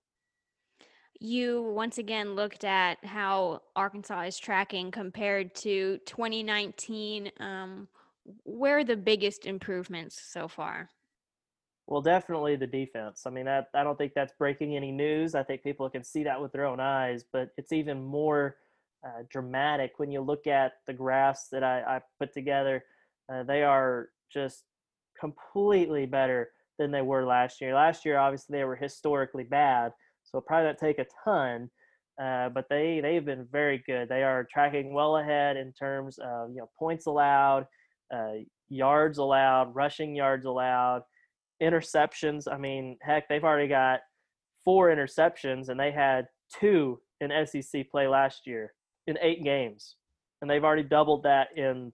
[1.19, 7.31] You once again looked at how Arkansas is tracking compared to 2019.
[7.41, 7.89] Um,
[8.45, 10.89] where are the biggest improvements so far?
[11.87, 13.25] Well, definitely the defense.
[13.27, 15.35] I mean, I, I don't think that's breaking any news.
[15.35, 18.57] I think people can see that with their own eyes, but it's even more
[19.05, 22.85] uh, dramatic when you look at the graphs that I, I put together.
[23.31, 24.65] Uh, they are just
[25.19, 27.75] completely better than they were last year.
[27.75, 29.93] Last year, obviously, they were historically bad,
[30.25, 31.71] so probably not take a ton.
[32.21, 34.09] Uh, but they they've been very good.
[34.09, 37.67] They are tracking well ahead in terms of you know points allowed,
[38.13, 38.33] uh,
[38.69, 41.03] yards allowed, rushing yards allowed,
[41.63, 42.51] interceptions.
[42.51, 44.01] I mean, heck, they've already got
[44.65, 46.27] four interceptions, and they had
[46.59, 48.75] two in SEC play last year
[49.07, 49.97] in eight games,
[50.43, 51.93] and they've already doubled that in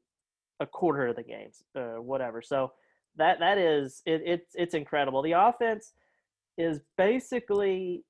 [0.61, 2.43] a quarter of the games, uh, whatever.
[2.43, 2.73] So
[3.17, 5.23] that that is it, it's it's incredible.
[5.23, 5.93] The offense
[6.59, 8.05] is basically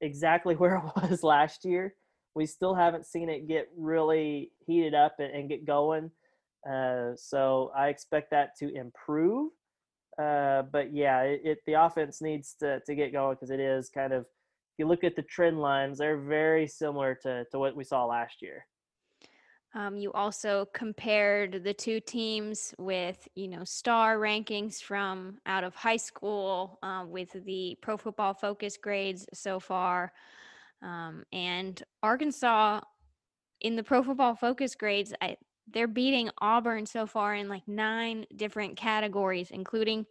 [0.00, 1.94] exactly where it was last year.
[2.34, 6.10] We still haven't seen it get really heated up and, and get going.
[6.68, 9.50] Uh, so I expect that to improve.
[10.18, 13.88] Uh, but yeah, it, it, the offense needs to to get going because it is
[13.88, 14.22] kind of.
[14.22, 18.06] If you look at the trend lines, they're very similar to to what we saw
[18.06, 18.64] last year.
[19.74, 25.74] Um, you also compared the two teams with, you know, star rankings from out of
[25.74, 30.12] high school uh, with the Pro Football Focus grades so far,
[30.82, 32.80] um, and Arkansas
[33.62, 35.14] in the Pro Football Focus grades.
[35.22, 35.36] I,
[35.72, 40.04] they're beating Auburn so far in like nine different categories, including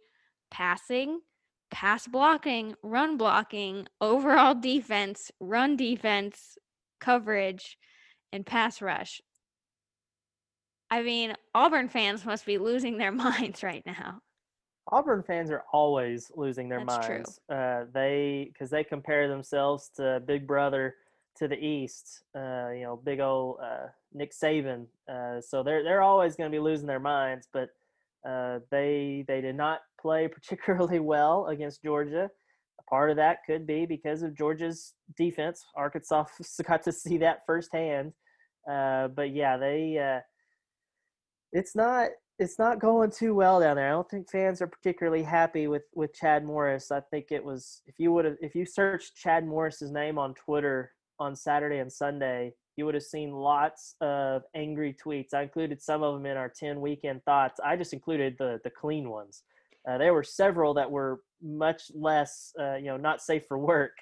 [0.50, 1.20] passing,
[1.70, 6.58] pass blocking, run blocking, overall defense, run defense,
[7.00, 7.78] coverage,
[8.32, 9.20] and pass rush.
[10.92, 14.20] I mean, Auburn fans must be losing their minds right now.
[14.88, 17.40] Auburn fans are always losing their That's minds.
[17.48, 17.56] True.
[17.56, 20.96] Uh, they because they compare themselves to Big Brother
[21.38, 22.24] to the East.
[22.36, 24.86] Uh, you know, big old uh, Nick Saban.
[25.10, 27.48] Uh, so they're they're always going to be losing their minds.
[27.50, 27.70] But
[28.28, 32.28] uh, they they did not play particularly well against Georgia.
[32.80, 35.64] A part of that could be because of Georgia's defense.
[35.74, 36.24] Arkansas
[36.68, 38.12] got to see that firsthand.
[38.70, 40.20] Uh, but yeah, they
[41.52, 43.88] it's not it's not going too well down there.
[43.88, 46.90] I don't think fans are particularly happy with with Chad Morris.
[46.90, 50.34] I think it was if you would have if you searched Chad Morris's name on
[50.34, 55.34] Twitter on Saturday and Sunday, you would have seen lots of angry tweets.
[55.34, 57.60] I included some of them in our 10 weekend thoughts.
[57.64, 59.42] I just included the the clean ones.
[59.88, 63.92] Uh, there were several that were much less, uh, you know, not safe for work.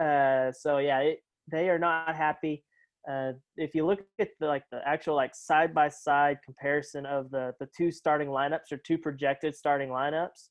[0.00, 1.18] Uh, so yeah, it,
[1.50, 2.64] they are not happy.
[3.10, 7.30] Uh, if you look at the like the actual like side by side comparison of
[7.30, 10.48] the the two starting lineups or two projected starting lineups,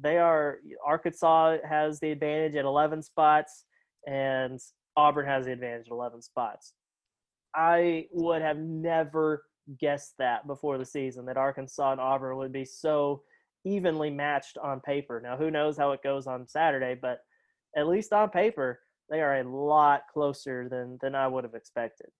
[0.00, 3.64] they are Arkansas has the advantage at 11 spots
[4.06, 4.60] and
[4.96, 6.72] Auburn has the advantage at 11 spots.
[7.54, 9.44] I would have never
[9.80, 13.22] guessed that before the season that Arkansas and Auburn would be so
[13.64, 15.20] evenly matched on paper.
[15.22, 17.18] Now, who knows how it goes on Saturday, but
[17.76, 22.10] at least on paper, they are a lot closer than than I would have expected.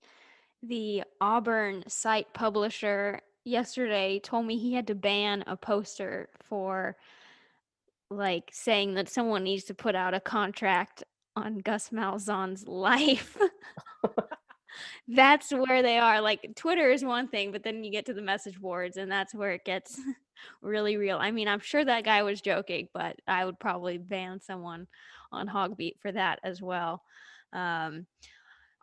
[0.63, 6.97] The Auburn site publisher yesterday told me he had to ban a poster for
[8.11, 11.03] like saying that someone needs to put out a contract
[11.35, 13.37] on Gus Malzahn's life.
[15.09, 16.21] that's where they are.
[16.21, 19.35] Like Twitter is one thing, but then you get to the message boards and that's
[19.35, 20.01] where it gets
[20.63, 21.19] really real.
[21.19, 24.87] I mean, I'm sure that guy was joking, but I would probably ban someone
[25.37, 27.03] on Hogbeat for that as well.
[27.53, 28.07] Um,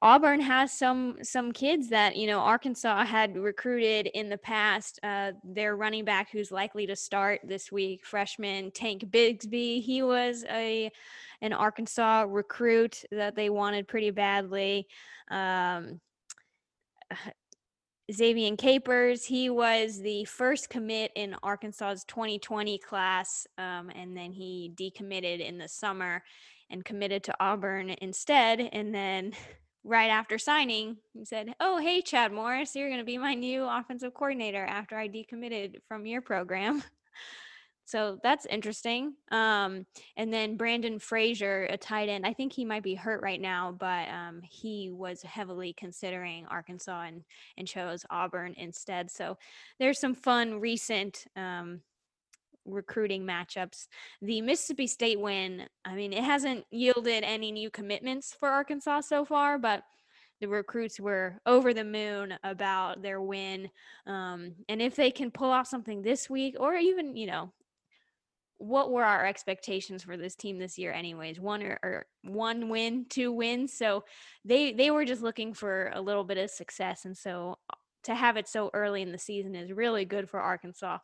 [0.04, 5.00] Auburn has some some kids that you know Arkansas had recruited in the past.
[5.02, 9.82] Uh, their running back, who's likely to start this week, freshman Tank Bigsby.
[9.82, 10.92] He was a
[11.42, 14.88] an Arkansas recruit that they wanted pretty badly.
[15.32, 16.02] Um,
[18.12, 24.74] Xavier Capers, he was the first commit in Arkansas's 2020 class, um, and then he
[24.76, 26.22] decommitted in the summer
[26.70, 28.60] and committed to Auburn instead.
[28.74, 29.32] And then
[29.86, 33.64] right after signing, he said, Oh, hey, Chad Morris, you're going to be my new
[33.64, 36.84] offensive coordinator after I decommitted from your program.
[37.86, 39.14] So that's interesting.
[39.32, 43.42] Um, and then Brandon Frazier, a tight end, I think he might be hurt right
[43.42, 47.24] now, but um, he was heavily considering Arkansas and,
[47.58, 49.12] and chose Auburn instead.
[49.12, 49.38] So
[49.80, 51.82] there's some fun recent um,
[52.66, 53.88] recruiting matchups.
[54.22, 59.26] The Mississippi State win, I mean, it hasn't yielded any new commitments for Arkansas so
[59.26, 59.84] far, but
[60.40, 63.70] the recruits were over the moon about their win.
[64.08, 67.52] Um, and if they can pull off something this week, or even, you know,
[68.64, 71.38] what were our expectations for this team this year anyways?
[71.38, 74.06] One or, or, one win two wins so
[74.46, 78.16] they they were just looking for a little bit of success and so uh, to
[78.16, 81.00] have it so early in the season is really good for arkansas.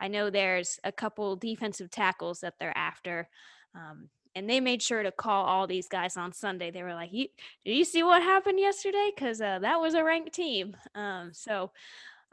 [0.00, 3.28] I know there's a couple defensive tackles that they're after
[3.76, 6.72] um, and they made sure to call all these guys on sunday.
[6.72, 7.28] They were like did
[7.64, 9.12] you see what happened yesterday?
[9.14, 10.76] Because uh, that was a ranked team.
[10.96, 11.70] Um, so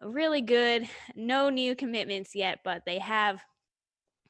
[0.01, 3.39] really good no new commitments yet but they have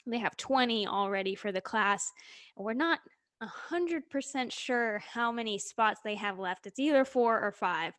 [0.05, 2.11] they have 20 already for the class.
[2.55, 2.99] We're not
[3.41, 6.67] 100% sure how many spots they have left.
[6.67, 7.93] It's either four or five,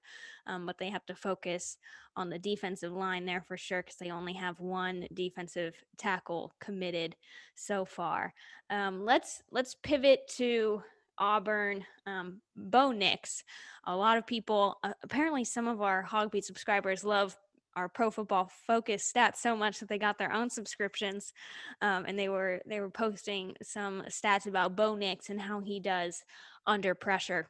[0.46, 1.76] um, but they have to focus
[2.14, 7.16] on the defensive line there for sure because they only have one defensive tackle committed
[7.54, 8.34] so far.
[8.70, 10.82] Um, let's let's pivot to
[11.18, 11.84] Auburn.
[12.06, 13.44] Um, Bo Nix.
[13.84, 17.36] A lot of people, uh, apparently, some of our Hogbeat subscribers love
[17.76, 21.32] our pro football focus stats so much that they got their own subscriptions
[21.80, 25.80] um, and they were they were posting some stats about bo nix and how he
[25.80, 26.22] does
[26.66, 27.48] under pressure.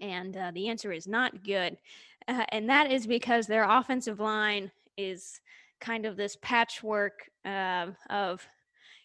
[0.00, 1.76] And uh, the answer is not good
[2.28, 5.40] uh, and that is because their offensive line is
[5.80, 8.46] kind of this patchwork uh, of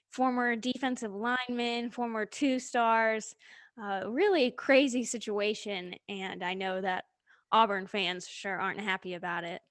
[0.10, 3.36] former defensive linemen former two stars
[3.82, 7.06] uh, really crazy situation and i know that
[7.51, 9.62] auburn fans sure aren't happy about it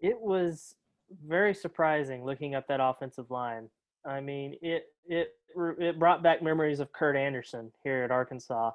[0.00, 0.74] it was
[1.26, 3.68] very surprising looking at that offensive line.
[4.04, 5.28] I mean, it it
[5.78, 8.72] it brought back memories of Kurt Anderson here at Arkansas,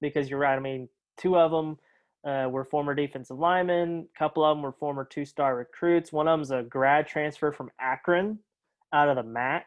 [0.00, 0.56] because you're right.
[0.56, 1.78] I mean, two of them
[2.24, 4.08] uh, were former defensive linemen.
[4.14, 6.12] A couple of them were former two-star recruits.
[6.12, 8.38] One of them's a grad transfer from Akron,
[8.92, 9.66] out of the MAC.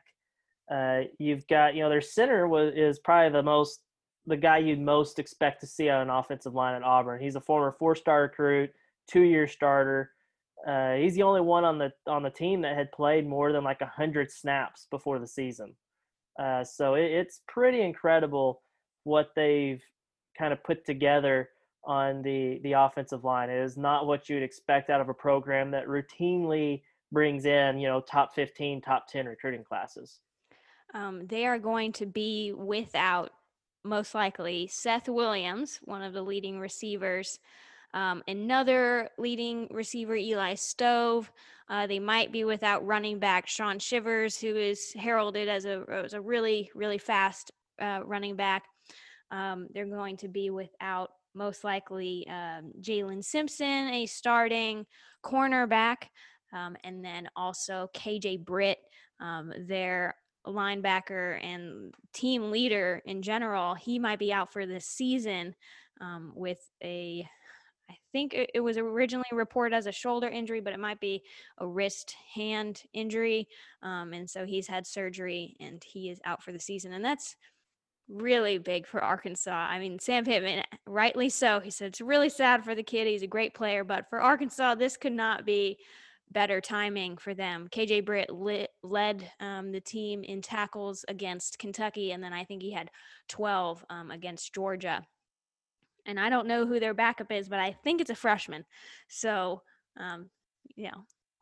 [0.72, 3.82] Uh, you've got you know their center was is probably the most
[4.28, 7.20] the guy you'd most expect to see on an offensive line at Auburn.
[7.20, 8.70] He's a former four-star recruit,
[9.08, 10.12] two-year starter
[10.68, 13.64] uh, he's the only one on the on the team that had played more than
[13.64, 15.76] like hundred snaps before the season.
[16.42, 18.62] Uh, so it, it's pretty incredible
[19.04, 19.82] what they've
[20.38, 21.50] kind of put together
[21.84, 23.50] on the the offensive line.
[23.50, 27.88] It is not what you'd expect out of a program that routinely brings in you
[27.88, 30.20] know top 15 top 10 recruiting classes
[30.94, 33.32] um, they are going to be without
[33.84, 37.40] most likely seth williams one of the leading receivers
[37.94, 41.32] um, another leading receiver, Eli Stove.
[41.70, 46.14] Uh, they might be without running back Shaun Shivers, who is heralded as a, as
[46.14, 47.52] a really, really fast
[47.82, 48.64] uh, running back.
[49.32, 54.86] Um, they're going to be without most likely um, Jaylin Simpson, a starting
[55.24, 56.08] cornerback,
[56.54, 58.80] um, and then also KJ Britt,
[59.22, 63.76] um, their linebacker and team leader in general.
[63.76, 65.56] He might be out for this season
[66.02, 67.28] um, with a
[67.92, 71.24] I think it, was originally reported as a shoulder injury, but it might be
[71.58, 73.48] a wrist hand injury.
[73.84, 76.94] Um, and so he's had surgery and he is out for the season.
[76.94, 77.36] And that's
[78.08, 79.52] really big for Arkansas.
[79.52, 81.60] I mean, Sam Pittman, rightly so.
[81.60, 83.08] He said it's really sad for the kid.
[83.08, 85.78] He's a great player, but for Arkansas, this could not be
[86.32, 87.68] better timing for them.
[87.70, 92.62] KJ Britt lit, led um, the team in tackles against Kentucky, and then I think
[92.62, 92.90] he had
[93.28, 95.04] 12 um, against Georgia
[96.06, 98.66] and I don't know who their backup is, but I think it's a freshman.
[99.08, 99.62] So,
[100.00, 100.30] um,
[100.76, 100.94] yeah,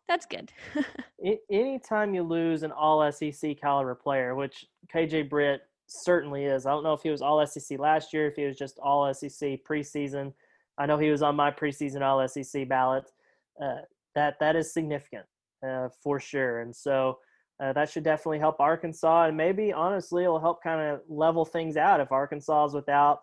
[0.07, 0.51] that's good.
[1.51, 6.83] Anytime you lose an All SEC caliber player, which KJ Britt certainly is, I don't
[6.83, 10.33] know if he was All SEC last year, if he was just All SEC preseason.
[10.77, 13.09] I know he was on my preseason All SEC ballot.
[13.61, 13.81] Uh,
[14.15, 15.25] that that is significant
[15.65, 17.19] uh, for sure, and so.
[17.61, 21.75] Uh, that should definitely help Arkansas, and maybe honestly, it'll help kind of level things
[21.75, 23.19] out if Arkansas is without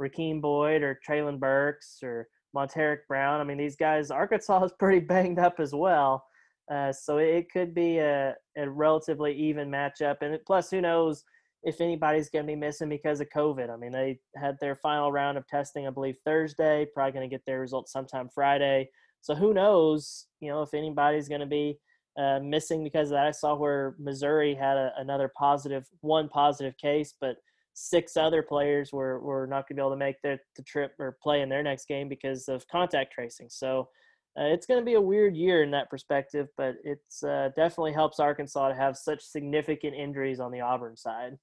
[0.00, 3.40] Rakeem Boyd or Treylon Burks or Montaric Brown.
[3.40, 6.24] I mean, these guys, Arkansas is pretty banged up as well.
[6.72, 10.16] Uh, so it could be a, a relatively even matchup.
[10.22, 11.24] And plus, who knows
[11.62, 13.70] if anybody's going to be missing because of COVID.
[13.70, 17.34] I mean, they had their final round of testing, I believe, Thursday, probably going to
[17.34, 18.88] get their results sometime Friday.
[19.20, 21.78] So who knows, you know, if anybody's going to be
[22.18, 23.26] uh, missing because of that.
[23.26, 27.36] I saw where Missouri had a, another positive, one positive case, but–
[27.74, 30.92] six other players were, were not going to be able to make the, the trip
[30.98, 33.48] or play in their next game because of contact tracing.
[33.48, 33.88] So
[34.38, 37.92] uh, it's going to be a weird year in that perspective, but it's uh, definitely
[37.92, 41.36] helps Arkansas to have such significant injuries on the Auburn side.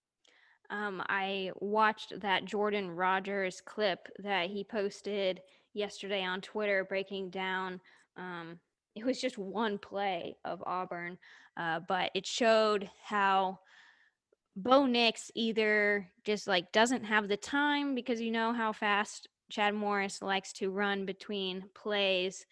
[0.70, 5.42] Um, I watched that Jordan Rodgers clip that he posted
[5.74, 7.80] yesterday on Twitter breaking down.
[8.18, 8.60] Um,
[8.96, 11.18] it was just one play of Auburn,
[11.56, 13.60] uh, but it showed how
[14.58, 19.76] Bo Nix either just like doesn't have the time because you know how fast Chad
[19.76, 22.44] Morris likes to run between plays,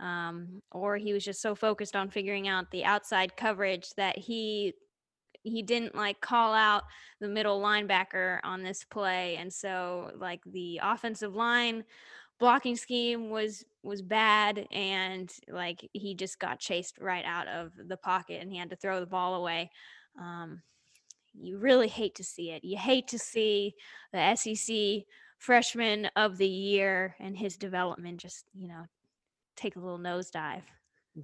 [0.00, 4.72] um, or he was just so focused on figuring out the outside coverage that he
[5.42, 6.84] he didn't like call out
[7.20, 11.84] the middle linebacker on this play, and so like the offensive line
[12.40, 17.96] blocking scheme was was bad and like he just got chased right out of the
[17.98, 19.70] pocket and he had to throw the ball away.
[20.18, 20.62] Um,
[21.34, 22.64] you really hate to see it.
[22.64, 23.74] You hate to see
[24.12, 25.04] the SEC
[25.38, 28.84] freshman of the year and his development just, you know,
[29.56, 30.62] take a little nosedive.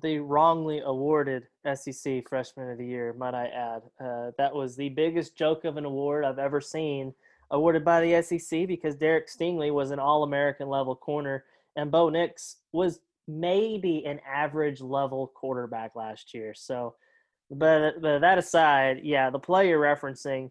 [0.02, 1.44] the wrongly awarded
[1.74, 3.82] SEC Freshman of the Year, might I add.
[3.98, 7.14] Uh, that was the biggest joke of an award I've ever seen
[7.50, 11.44] awarded by the SEC because Derek Stingley was an All American level corner
[11.76, 16.52] and Bo Nix was maybe an average level quarterback last year.
[16.54, 16.94] So,
[17.50, 20.50] but, but that aside, yeah, the player referencing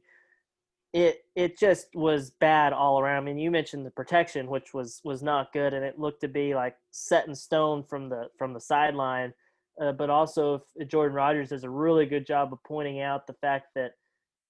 [0.94, 3.24] it it just was bad all around.
[3.24, 6.28] I mean, you mentioned the protection, which was was not good, and it looked to
[6.28, 9.34] be like set in stone from the from the sideline.
[9.80, 13.68] Uh, but also, Jordan Rodgers does a really good job of pointing out the fact
[13.76, 13.92] that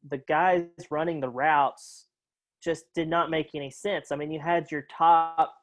[0.10, 2.06] the guys running the routes
[2.64, 4.12] just did not make any sense.
[4.12, 5.54] I mean, you had your top,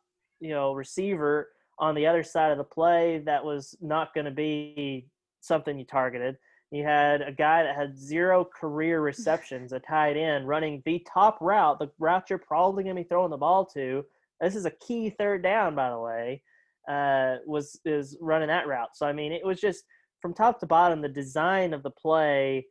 [0.40, 4.30] you know, receiver on the other side of the play that was not going to
[4.30, 5.08] be
[5.40, 6.36] something you targeted.
[6.70, 11.38] You had a guy that had zero career receptions, a tight end, running the top
[11.40, 14.04] route, the route you're probably going to be throwing the ball to.
[14.40, 16.42] This is a key third down, by the way.
[16.88, 18.94] Uh, was is running that route.
[18.94, 19.84] So I mean, it was just
[20.20, 22.66] from top to bottom, the design of the play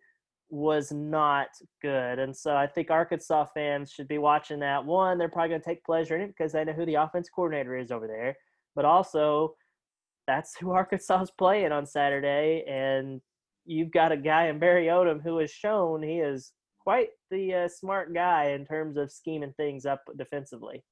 [0.49, 1.47] was not
[1.81, 2.19] good.
[2.19, 4.85] And so I think Arkansas fans should be watching that.
[4.85, 7.27] One, they're probably going to take pleasure in it because they know who the offense
[7.27, 8.37] coordinator is over there.
[8.75, 9.55] But also,
[10.27, 13.21] that's who Arkansas is playing on Saturday, and
[13.65, 17.67] you've got a guy in Barry Odom who has shown he is quite the uh,
[17.67, 20.83] smart guy in terms of scheming things up defensively.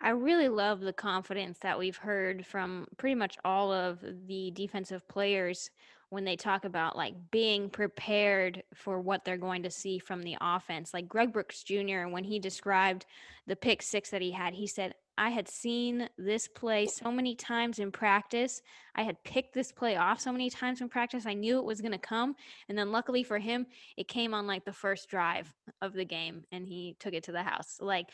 [0.00, 5.06] I really love the confidence that we've heard from pretty much all of the defensive
[5.08, 5.70] players
[6.08, 10.36] when they talk about like being prepared for what they're going to see from the
[10.40, 10.94] offense.
[10.94, 13.06] Like Greg Brooks Jr., when he described
[13.46, 17.34] the pick six that he had, he said, I had seen this play so many
[17.34, 18.62] times in practice.
[18.94, 21.26] I had picked this play off so many times in practice.
[21.26, 22.34] I knew it was going to come.
[22.70, 23.66] And then luckily for him,
[23.98, 25.52] it came on like the first drive
[25.82, 27.76] of the game and he took it to the house.
[27.82, 28.06] Like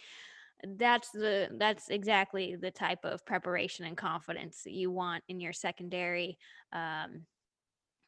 [0.65, 5.53] that's the that's exactly the type of preparation and confidence that you want in your
[5.53, 6.39] secondary.
[6.73, 7.23] Um,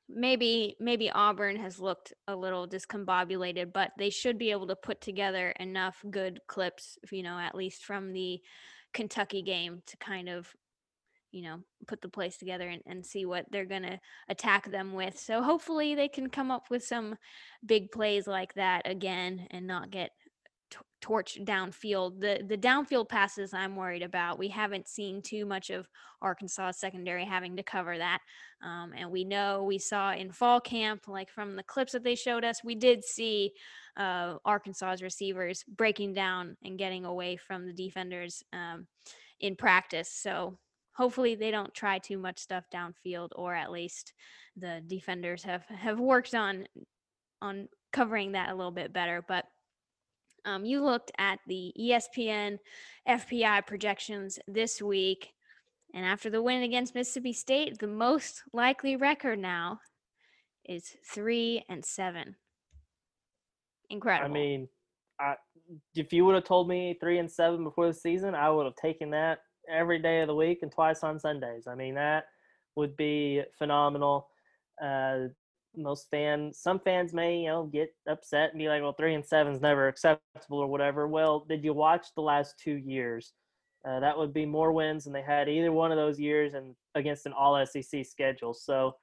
[0.09, 5.01] maybe maybe Auburn has looked a little discombobulated, but they should be able to put
[5.01, 8.41] together enough good clips, you know, at least from the
[8.93, 10.53] Kentucky game to kind of
[11.31, 14.93] you know put the place together and, and see what they're going to attack them
[14.93, 15.19] with.
[15.19, 17.17] So hopefully they can come up with some
[17.65, 20.11] big plays like that again and not get
[21.01, 25.89] torch downfield the the downfield passes i'm worried about we haven't seen too much of
[26.21, 28.19] arkansas secondary having to cover that
[28.63, 32.17] um, and we know we saw in fall camp like from the clips that they
[32.17, 33.53] showed us we did see
[33.99, 38.87] uh, Arkansas's receivers breaking down and getting away from the defenders um,
[39.41, 40.11] in practice.
[40.11, 40.59] So
[40.93, 44.13] hopefully they don't try too much stuff downfield, or at least
[44.57, 46.67] the defenders have have worked on
[47.43, 49.25] on covering that a little bit better.
[49.27, 49.45] But
[50.45, 52.59] um, you looked at the ESPN
[53.09, 55.33] FPI projections this week,
[55.95, 59.81] and after the win against Mississippi State, the most likely record now
[60.65, 62.37] is three and seven
[63.91, 64.31] Incredible.
[64.31, 64.69] I mean,
[65.21, 65.35] I,
[65.95, 68.77] if you would have told me three and seven before the season, I would have
[68.77, 69.39] taken that
[69.71, 71.67] every day of the week and twice on Sundays.
[71.67, 72.25] I mean, that
[72.77, 74.29] would be phenomenal.
[74.83, 75.29] Uh,
[75.79, 79.25] most fans, some fans may, you know, get upset and be like, "Well, three and
[79.25, 81.09] seven is never acceptable" or whatever.
[81.09, 83.33] Well, did you watch the last two years?
[83.87, 86.75] Uh, that would be more wins than they had either one of those years, and
[86.95, 88.55] against an All SEC schedule.
[88.55, 88.97] So,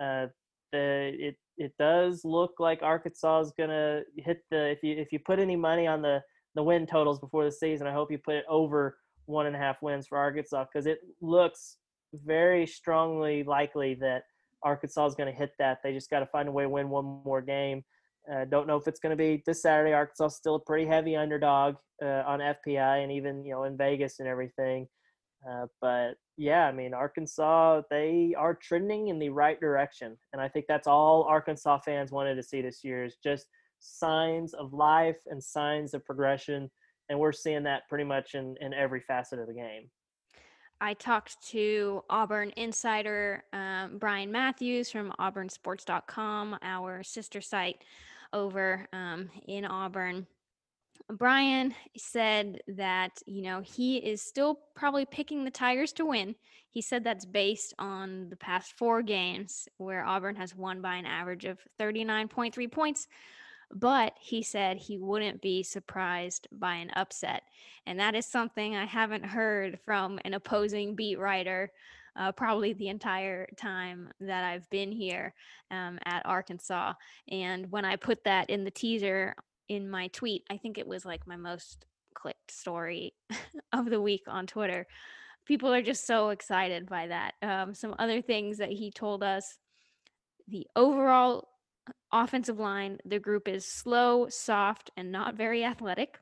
[0.00, 0.26] uh,
[0.72, 5.18] the it it does look like Arkansas is gonna hit the if you if you
[5.18, 6.22] put any money on the
[6.54, 9.58] the win totals before the season, I hope you put it over one and a
[9.58, 11.76] half wins for Arkansas because it looks
[12.12, 14.24] very strongly likely that
[14.64, 15.78] Arkansas is going to hit that.
[15.82, 17.84] They just got to find a way to win one more game.
[18.32, 19.92] Uh, don't know if it's going to be this Saturday.
[19.92, 23.76] Arkansas is still a pretty heavy underdog uh, on FPI and even you know in
[23.76, 24.86] Vegas and everything.
[25.48, 30.16] Uh, but yeah, I mean, Arkansas, they are trending in the right direction.
[30.32, 33.46] And I think that's all Arkansas fans wanted to see this year is just
[33.80, 36.70] signs of life and signs of progression.
[37.08, 39.90] And we're seeing that pretty much in, in every facet of the game.
[40.82, 47.84] I talked to Auburn insider um, Brian Matthews from auburnsports.com, our sister site
[48.32, 50.26] over um, in Auburn.
[51.08, 56.34] Brian said that, you know, he is still probably picking the Tigers to win.
[56.68, 61.06] He said that's based on the past four games where Auburn has won by an
[61.06, 63.06] average of 39.3 points.
[63.72, 67.42] But he said he wouldn't be surprised by an upset.
[67.86, 71.72] And that is something I haven't heard from an opposing beat writer
[72.14, 75.32] uh, probably the entire time that I've been here
[75.70, 76.92] um, at Arkansas.
[77.30, 79.34] And when I put that in the teaser
[79.72, 80.44] in my tweet.
[80.50, 83.14] I think it was like my most clicked story
[83.72, 84.86] of the week on Twitter.
[85.46, 87.34] people are just so excited by that.
[87.42, 89.58] Um, some other things that he told us
[90.46, 91.48] the overall
[92.12, 96.18] offensive line, the group is slow, soft, and not very athletic.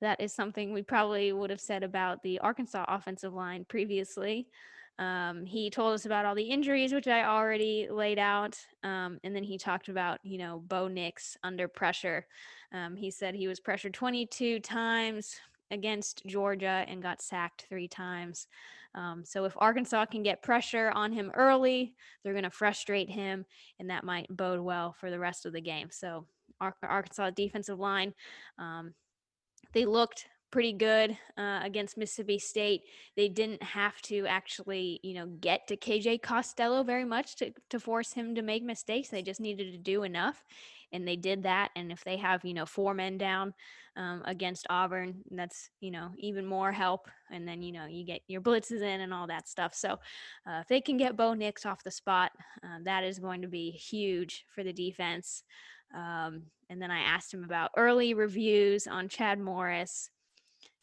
[0.00, 4.48] That is something we probably would have said about the Arkansas offensive line previously.
[4.98, 8.58] Um, he told us about all the injuries, which I already laid out.
[8.82, 12.26] Um, and then he talked about, you know, Bo Nix under pressure.
[12.72, 15.36] Um, he said he was pressured 22 times
[15.70, 18.46] against Georgia and got sacked three times.
[18.94, 23.44] Um, so if Arkansas can get pressure on him early, they're going to frustrate him,
[23.78, 25.88] and that might bode well for the rest of the game.
[25.90, 26.26] So
[26.60, 28.12] Arkansas defensive line,
[28.58, 28.94] um,
[29.72, 32.82] they looked pretty good uh, against Mississippi State.
[33.16, 37.78] They didn't have to actually, you know, get to KJ Costello very much to, to
[37.78, 39.08] force him to make mistakes.
[39.08, 40.42] They just needed to do enough,
[40.92, 41.70] and they did that.
[41.76, 43.54] And if they have, you know, four men down
[43.96, 47.08] um, against Auburn, that's, you know, even more help.
[47.30, 49.74] And then, you know, you get your blitzes in and all that stuff.
[49.74, 49.92] So
[50.46, 52.32] uh, if they can get Bo Nix off the spot,
[52.62, 55.42] uh, that is going to be huge for the defense.
[55.94, 60.10] Um, and then I asked him about early reviews on Chad Morris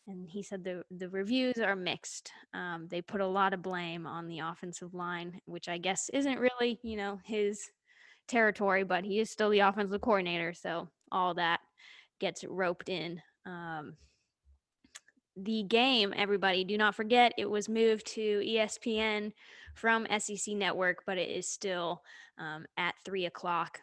[0.08, 2.32] and he said the the reviews are mixed.
[2.54, 6.40] Um, they put a lot of blame on the offensive line, which I guess isn't
[6.40, 7.70] really you know his
[8.28, 11.60] territory, but he is still the offensive coordinator, so all that
[12.20, 13.22] gets roped in.
[13.46, 13.94] Um,
[15.36, 19.32] the game, everybody, do not forget it was moved to ESPN
[19.76, 22.02] from SEC Network, but it is still
[22.40, 23.80] um, at three o'clock.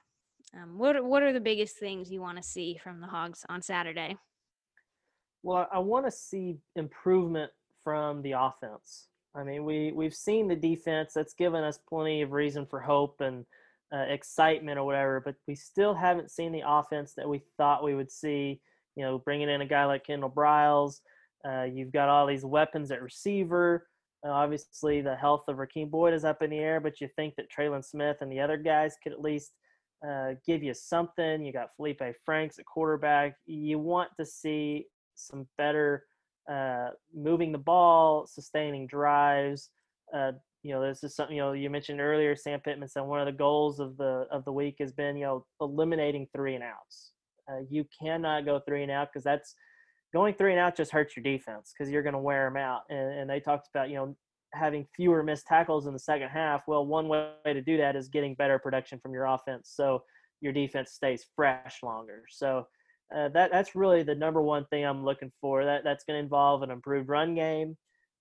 [0.55, 3.63] Um, what what are the biggest things you want to see from the Hogs on
[3.63, 4.17] Saturday?
[5.43, 7.51] Well, I want to see improvement
[7.83, 9.09] from the offense.
[9.35, 13.21] I mean, we we've seen the defense that's given us plenty of reason for hope
[13.21, 13.45] and
[13.95, 17.95] uh, excitement or whatever, but we still haven't seen the offense that we thought we
[17.95, 18.61] would see.
[18.97, 21.01] You know, bringing in a guy like Kendall Briles,
[21.47, 23.87] uh, you've got all these weapons at receiver.
[24.27, 27.35] Uh, obviously, the health of Rakeem Boyd is up in the air, but you think
[27.37, 29.53] that Trelon Smith and the other guys could at least
[30.07, 31.45] uh, give you something.
[31.45, 33.37] You got Felipe Franks at quarterback.
[33.47, 36.05] You want to see some better
[36.51, 39.71] uh, moving the ball, sustaining drives.
[40.65, 42.35] You know, this is something you know you mentioned earlier.
[42.35, 45.25] Sam Pittman said one of the goals of the of the week has been you
[45.25, 47.13] know eliminating three and outs.
[47.49, 49.55] Uh, you cannot go three and out because that's
[50.15, 52.81] going three and out just hurts your defense because you're going to wear them out.
[52.89, 54.17] And, and they talked about you know
[54.55, 56.63] having fewer missed tackles in the second half.
[56.67, 60.03] Well, one way to do that is getting better production from your offense, so
[60.41, 62.23] your defense stays fresh longer.
[62.31, 62.67] So
[63.15, 65.63] uh, that that's really the number one thing I'm looking for.
[65.63, 67.77] That that's going to involve an improved run game.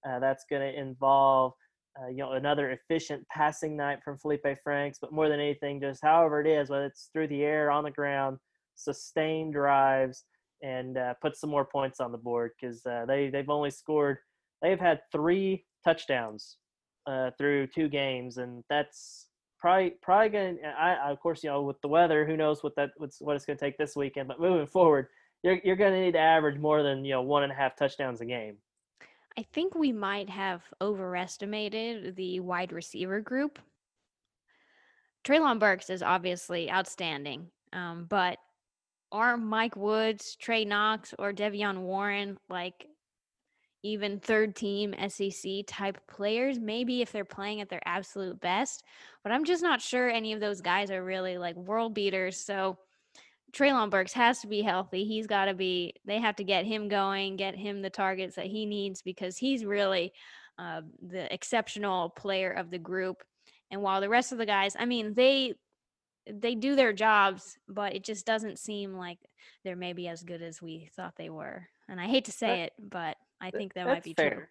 [0.06, 1.54] Uh, that's going to involve
[2.02, 4.98] uh, you know another efficient passing night from Felipe Franks.
[5.00, 7.92] But more than anything, just however it is, whether it's through the air, on the
[7.92, 8.38] ground,
[8.76, 10.26] sustained drives,
[10.62, 14.18] and uh, put some more points on the board because uh, they they've only scored.
[14.62, 16.58] They've had three touchdowns
[17.06, 19.28] uh, through two games, and that's
[19.60, 20.60] probably probably going.
[20.78, 23.46] I of course you know with the weather, who knows what that what's what it's
[23.46, 24.28] going to take this weekend.
[24.28, 25.08] But moving forward,
[25.44, 27.76] you're you're going to need to average more than you know one and a half
[27.76, 28.58] touchdowns a game.
[29.38, 33.60] I think we might have overestimated the wide receiver group.
[35.24, 38.38] Treylon Burks is obviously outstanding, um, but
[39.12, 42.88] are Mike Woods, Trey Knox, or De'Vion Warren like
[43.84, 48.84] even third team SEC type players, maybe if they're playing at their absolute best.
[49.24, 52.38] But I'm just not sure any of those guys are really like world beaters.
[52.38, 52.78] So
[53.54, 55.06] Treylon Burks has to be healthy.
[55.06, 58.48] He's got to be, they have to get him going, get him the targets that
[58.48, 60.12] he needs because he's really
[60.58, 63.24] uh, the exceptional player of the group.
[63.70, 65.54] And while the rest of the guys, I mean, they,
[66.32, 69.20] they do their jobs, but it just doesn't seem like
[69.64, 71.68] they're maybe as good as we thought they were.
[71.88, 74.30] And I hate to say it, but I think that might be fair.
[74.32, 74.44] true.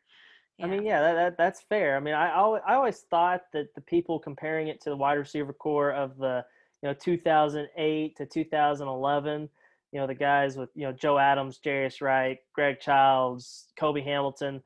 [0.59, 0.67] Yeah.
[0.67, 1.97] I mean, yeah, that, that, that's fair.
[1.97, 5.15] I mean, I always, I always thought that the people comparing it to the wide
[5.15, 6.45] receiver core of the
[6.83, 9.49] you know 2008 to 2011,
[9.93, 14.63] you know the guys with you know Joe Adams, Jarius Wright, Greg Childs, Cobi Hamilton.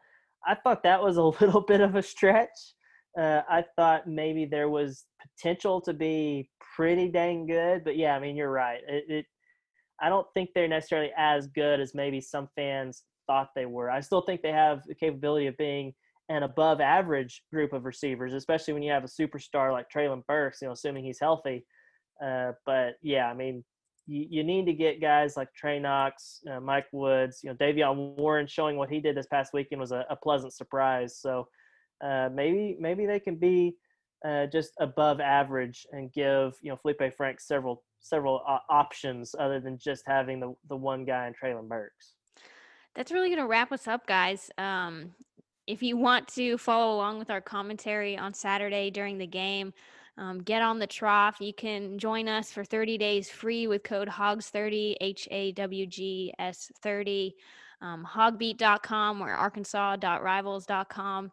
[0.47, 2.75] I thought that was a little bit of a stretch.
[3.19, 8.21] Uh, I thought maybe there was potential to be pretty dang good, but yeah, I
[8.21, 8.81] mean you're right.
[8.89, 9.27] It, it
[10.01, 13.91] I don't think they're necessarily as good as maybe some fans thought they were.
[13.91, 15.95] I still think they have the capability of being
[16.29, 20.61] an above average group of receivers, especially when you have a superstar like Treylon Burks,
[20.61, 21.65] you know, assuming he's healthy.
[22.23, 23.65] Uh, but yeah, I mean,
[24.07, 28.17] you, you need to get guys like Trey Knox, uh, Mike Woods, you know, De'Vion
[28.17, 31.19] Warren showing what he did this past weekend was a, a pleasant surprise.
[31.19, 31.49] So
[32.05, 33.77] uh, maybe maybe they can be
[34.25, 39.79] uh, just above average and give you know Felipe Frank several several options other than
[39.79, 42.17] just having the the one guy in Treylon Burks
[42.97, 44.51] that's really going to wrap us up, guys.
[44.59, 45.15] Um,
[45.67, 49.75] if you want to follow along with our commentary on Saturday during the game,
[50.19, 51.41] um, get on the trough.
[51.41, 56.33] You can join us for 30 days free with code HAWGS30, H A W G
[56.39, 57.35] S 30,
[57.83, 61.33] um, hawgbeat.com or arkansas.rivals.com.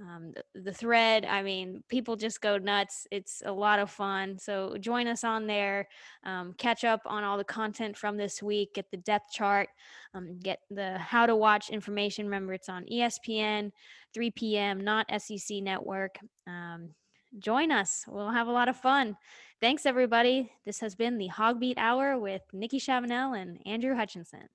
[0.00, 3.08] Um, the, the thread, I mean, people just go nuts.
[3.10, 4.38] It's a lot of fun.
[4.38, 5.88] So join us on there.
[6.22, 8.74] Um, catch up on all the content from this week.
[8.74, 9.70] Get the depth chart.
[10.14, 12.26] Um, get the how to watch information.
[12.26, 13.72] Remember, it's on ESPN,
[14.14, 16.16] 3 p.m., not SEC Network.
[17.36, 18.04] Join us.
[18.08, 19.16] We'll have a lot of fun.
[19.60, 20.52] Thanks, everybody.
[20.64, 24.48] This has been the HawgBeat Hour with Nikki Chavanelle and Andrew Hutchinson.